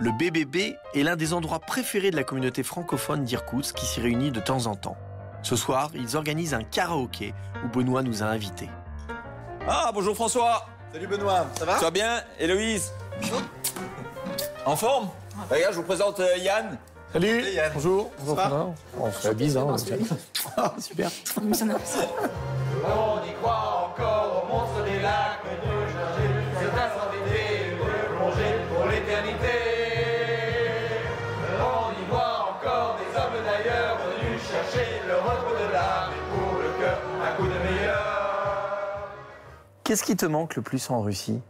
Le 0.00 0.10
BBB 0.10 0.76
est 0.94 1.02
l'un 1.04 1.14
des 1.14 1.32
endroits 1.34 1.60
préférés 1.60 2.10
de 2.10 2.16
la 2.16 2.24
communauté 2.24 2.64
francophone 2.64 3.22
d'Irkoutsk 3.24 3.76
qui 3.76 3.86
s'y 3.86 4.00
réunit 4.00 4.32
de 4.32 4.40
temps 4.40 4.66
en 4.66 4.74
temps. 4.74 4.96
Ce 5.42 5.54
soir, 5.54 5.90
ils 5.94 6.16
organisent 6.16 6.54
un 6.54 6.64
karaoké 6.64 7.32
où 7.64 7.68
Benoît 7.68 8.02
nous 8.02 8.24
a 8.24 8.26
invités. 8.26 8.68
Ah, 9.68 9.92
bonjour 9.94 10.16
François 10.16 10.66
Salut 10.92 11.06
Benoît, 11.06 11.46
ça 11.56 11.64
va? 11.64 11.76
Ça 11.76 11.84
va 11.84 11.90
bien 11.92 12.22
Héloïse? 12.40 12.92
En 14.66 14.74
forme? 14.74 15.10
Regarde, 15.48 15.74
je 15.74 15.78
vous 15.78 15.84
présente 15.84 16.18
euh, 16.18 16.38
Yann. 16.38 16.76
Salut 17.12 17.42
Yann. 17.52 17.70
Bonjour 17.74 18.10
Bonjour. 18.18 18.74
On 18.98 19.10
fait 19.12 19.28
la 19.28 19.34
bise, 19.34 19.56
hein. 19.56 19.76
Ah, 20.56 20.74
super 20.78 21.10
On 22.84 23.24
y 23.24 23.32
croit 23.40 23.92
encore 23.92 24.13
Qu'est-ce 39.94 40.02
qui 40.02 40.16
te 40.16 40.26
manque 40.26 40.56
le 40.56 40.62
plus 40.62 40.90
en 40.90 41.02
Russie? 41.02 41.40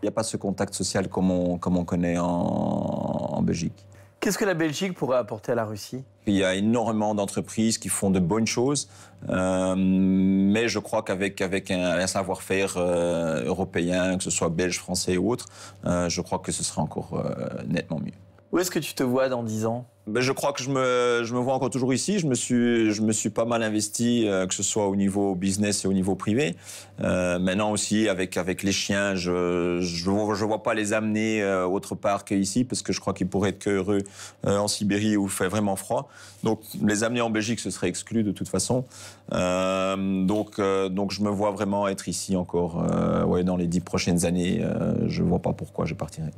Il 0.00 0.04
n'y 0.04 0.08
a 0.08 0.12
pas 0.12 0.22
ce 0.22 0.36
contact 0.36 0.72
social 0.72 1.08
comme 1.08 1.32
on, 1.32 1.58
comme 1.58 1.76
on 1.76 1.84
connaît 1.84 2.16
en, 2.16 2.26
en 2.28 3.42
Belgique. 3.42 3.88
Qu'est-ce 4.20 4.38
que 4.38 4.44
la 4.44 4.54
Belgique 4.54 4.94
pourrait 4.94 5.18
apporter 5.18 5.50
à 5.50 5.56
la 5.56 5.64
Russie? 5.64 6.04
Il 6.28 6.34
y 6.34 6.44
a 6.44 6.54
énormément 6.54 7.12
d'entreprises 7.16 7.78
qui 7.78 7.88
font 7.88 8.10
de 8.10 8.20
bonnes 8.20 8.46
choses, 8.46 8.88
euh, 9.30 9.74
mais 9.76 10.68
je 10.68 10.78
crois 10.78 11.02
qu'avec 11.02 11.40
avec 11.40 11.72
un, 11.72 11.98
un 11.98 12.06
savoir-faire 12.06 12.74
euh, 12.76 13.42
européen, 13.46 14.16
que 14.16 14.22
ce 14.22 14.30
soit 14.30 14.48
belge, 14.48 14.78
français 14.78 15.16
ou 15.16 15.32
autre, 15.32 15.46
euh, 15.84 16.08
je 16.08 16.20
crois 16.20 16.38
que 16.38 16.52
ce 16.52 16.62
serait 16.62 16.82
encore 16.82 17.20
nettement 17.66 17.98
mieux. 17.98 18.12
Où 18.52 18.58
est-ce 18.58 18.70
que 18.70 18.78
tu 18.78 18.92
te 18.92 19.02
vois 19.02 19.30
dans 19.30 19.42
10 19.42 19.64
ans? 19.64 19.86
Ben, 20.06 20.20
je 20.20 20.32
crois 20.32 20.52
que 20.52 20.62
je 20.62 20.68
me, 20.68 21.22
je 21.24 21.32
me 21.32 21.38
vois 21.38 21.54
encore 21.54 21.70
toujours 21.70 21.94
ici. 21.94 22.18
Je 22.18 22.26
me 22.26 22.34
suis, 22.34 22.92
je 22.92 23.00
me 23.00 23.12
suis 23.12 23.30
pas 23.30 23.46
mal 23.46 23.62
investi, 23.62 24.28
euh, 24.28 24.46
que 24.46 24.52
ce 24.52 24.62
soit 24.62 24.88
au 24.88 24.96
niveau 24.96 25.34
business 25.34 25.84
et 25.86 25.88
au 25.88 25.94
niveau 25.94 26.16
privé. 26.16 26.54
Euh, 27.00 27.38
maintenant 27.38 27.70
aussi, 27.70 28.10
avec, 28.10 28.36
avec 28.36 28.62
les 28.62 28.72
chiens, 28.72 29.14
je 29.14 29.80
vois- 30.10 30.34
je 30.34 30.44
vois 30.44 30.62
pas 30.62 30.74
les 30.74 30.92
amener 30.92 31.42
euh, 31.42 31.64
autre 31.66 31.94
part 31.94 32.26
qu'ici, 32.26 32.64
parce 32.64 32.82
que 32.82 32.92
je 32.92 33.00
crois 33.00 33.14
qu'ils 33.14 33.28
pourraient 33.28 33.50
être 33.50 33.58
que 33.60 33.70
heureux 33.70 34.02
en 34.44 34.68
Sibérie 34.68 35.16
où 35.16 35.24
il 35.24 35.30
fait 35.30 35.48
vraiment 35.48 35.76
froid. 35.76 36.10
Donc, 36.42 36.60
les 36.84 37.04
amener 37.04 37.22
en 37.22 37.30
Belgique, 37.30 37.60
ce 37.60 37.70
serait 37.70 37.88
exclu 37.88 38.22
de 38.22 38.32
toute 38.32 38.48
façon. 38.48 38.84
Donc, 39.30 40.60
donc, 40.90 41.10
je 41.12 41.22
me 41.22 41.30
vois 41.30 41.52
vraiment 41.52 41.88
être 41.88 42.06
ici 42.08 42.36
encore 42.36 42.84
ouais, 43.26 43.44
dans 43.44 43.56
les 43.56 43.66
dix 43.68 43.80
prochaines 43.80 44.26
années. 44.26 44.62
Je 45.06 45.22
vois 45.22 45.38
pas 45.38 45.52
pourquoi 45.52 45.86
je 45.86 45.94
partirais. 45.94 46.32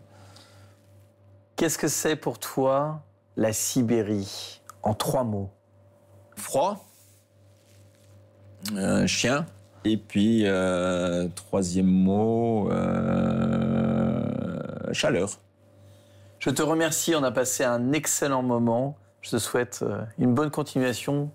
Qu'est-ce 1.56 1.78
que 1.78 1.88
c'est 1.88 2.16
pour 2.16 2.38
toi 2.38 3.02
la 3.36 3.52
Sibérie 3.52 4.60
En 4.82 4.94
trois 4.94 5.24
mots? 5.24 5.50
froid, 6.36 6.84
euh, 8.72 9.06
chien, 9.06 9.46
et 9.84 9.96
puis 9.96 10.42
euh, 10.46 11.28
troisième 11.34 11.86
mot, 11.86 12.70
euh, 12.70 14.26
chaleur. 14.92 15.38
Je 16.40 16.50
te 16.50 16.60
remercie, 16.62 17.14
on 17.14 17.22
a 17.22 17.30
passé 17.30 17.62
un 17.64 17.92
excellent 17.92 18.42
moment. 18.42 18.96
Je 19.20 19.30
te 19.30 19.38
souhaite 19.38 19.84
une 20.18 20.34
bonne 20.34 20.50
continuation, 20.50 21.30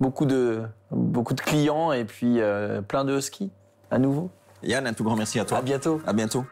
beaucoup 0.00 0.26
de, 0.26 0.62
beaucoup 0.92 1.34
de 1.34 1.40
clients 1.40 1.90
et 1.92 2.04
puis 2.04 2.38
plein 2.86 3.04
de 3.04 3.18
ski 3.18 3.50
à 3.90 3.98
nouveau. 3.98 4.30
Yann, 4.62 4.86
un 4.86 4.92
tout 4.92 5.02
grand 5.02 5.16
merci 5.16 5.40
à 5.40 5.44
toi. 5.44 5.58
À 5.58 5.62
bientôt. 5.62 6.00
À 6.06 6.12
bientôt. 6.12 6.44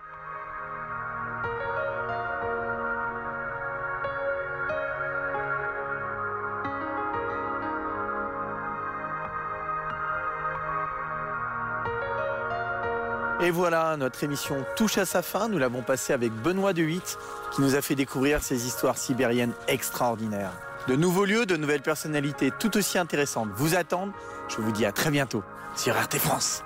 Voilà, 13.55 13.97
notre 13.97 14.25
émission 14.25 14.67
touche 14.75 14.99
à 14.99 15.07
sa 15.07 15.23
fin. 15.23 15.49
Nous 15.49 15.59
l'avons 15.59 15.83
passée 15.83 16.13
avec 16.13 16.33
Benoît 16.33 16.73
de 16.73 16.83
Huit, 16.83 17.19
qui 17.55 17.61
nous 17.61 17.77
a 17.77 17.83
fait 17.83 17.95
découvrir 17.95 18.43
ces 18.43 18.67
histoires 18.67 18.99
sibériennes 18.99 19.53
extraordinaires. 19.69 20.51
De 20.89 20.97
nouveaux 20.97 21.25
lieux, 21.25 21.47
de 21.47 21.57
nouvelles 21.57 21.81
personnalités 21.81 22.51
tout 22.59 22.77
aussi 22.77 22.99
intéressantes 22.99 23.49
vous 23.55 23.77
attendent. 23.77 24.13
Je 24.49 24.57
vous 24.57 24.73
dis 24.73 24.85
à 24.85 24.91
très 24.91 25.11
bientôt 25.11 25.45
sur 25.77 25.95
RT 25.95 26.19
France. 26.19 26.65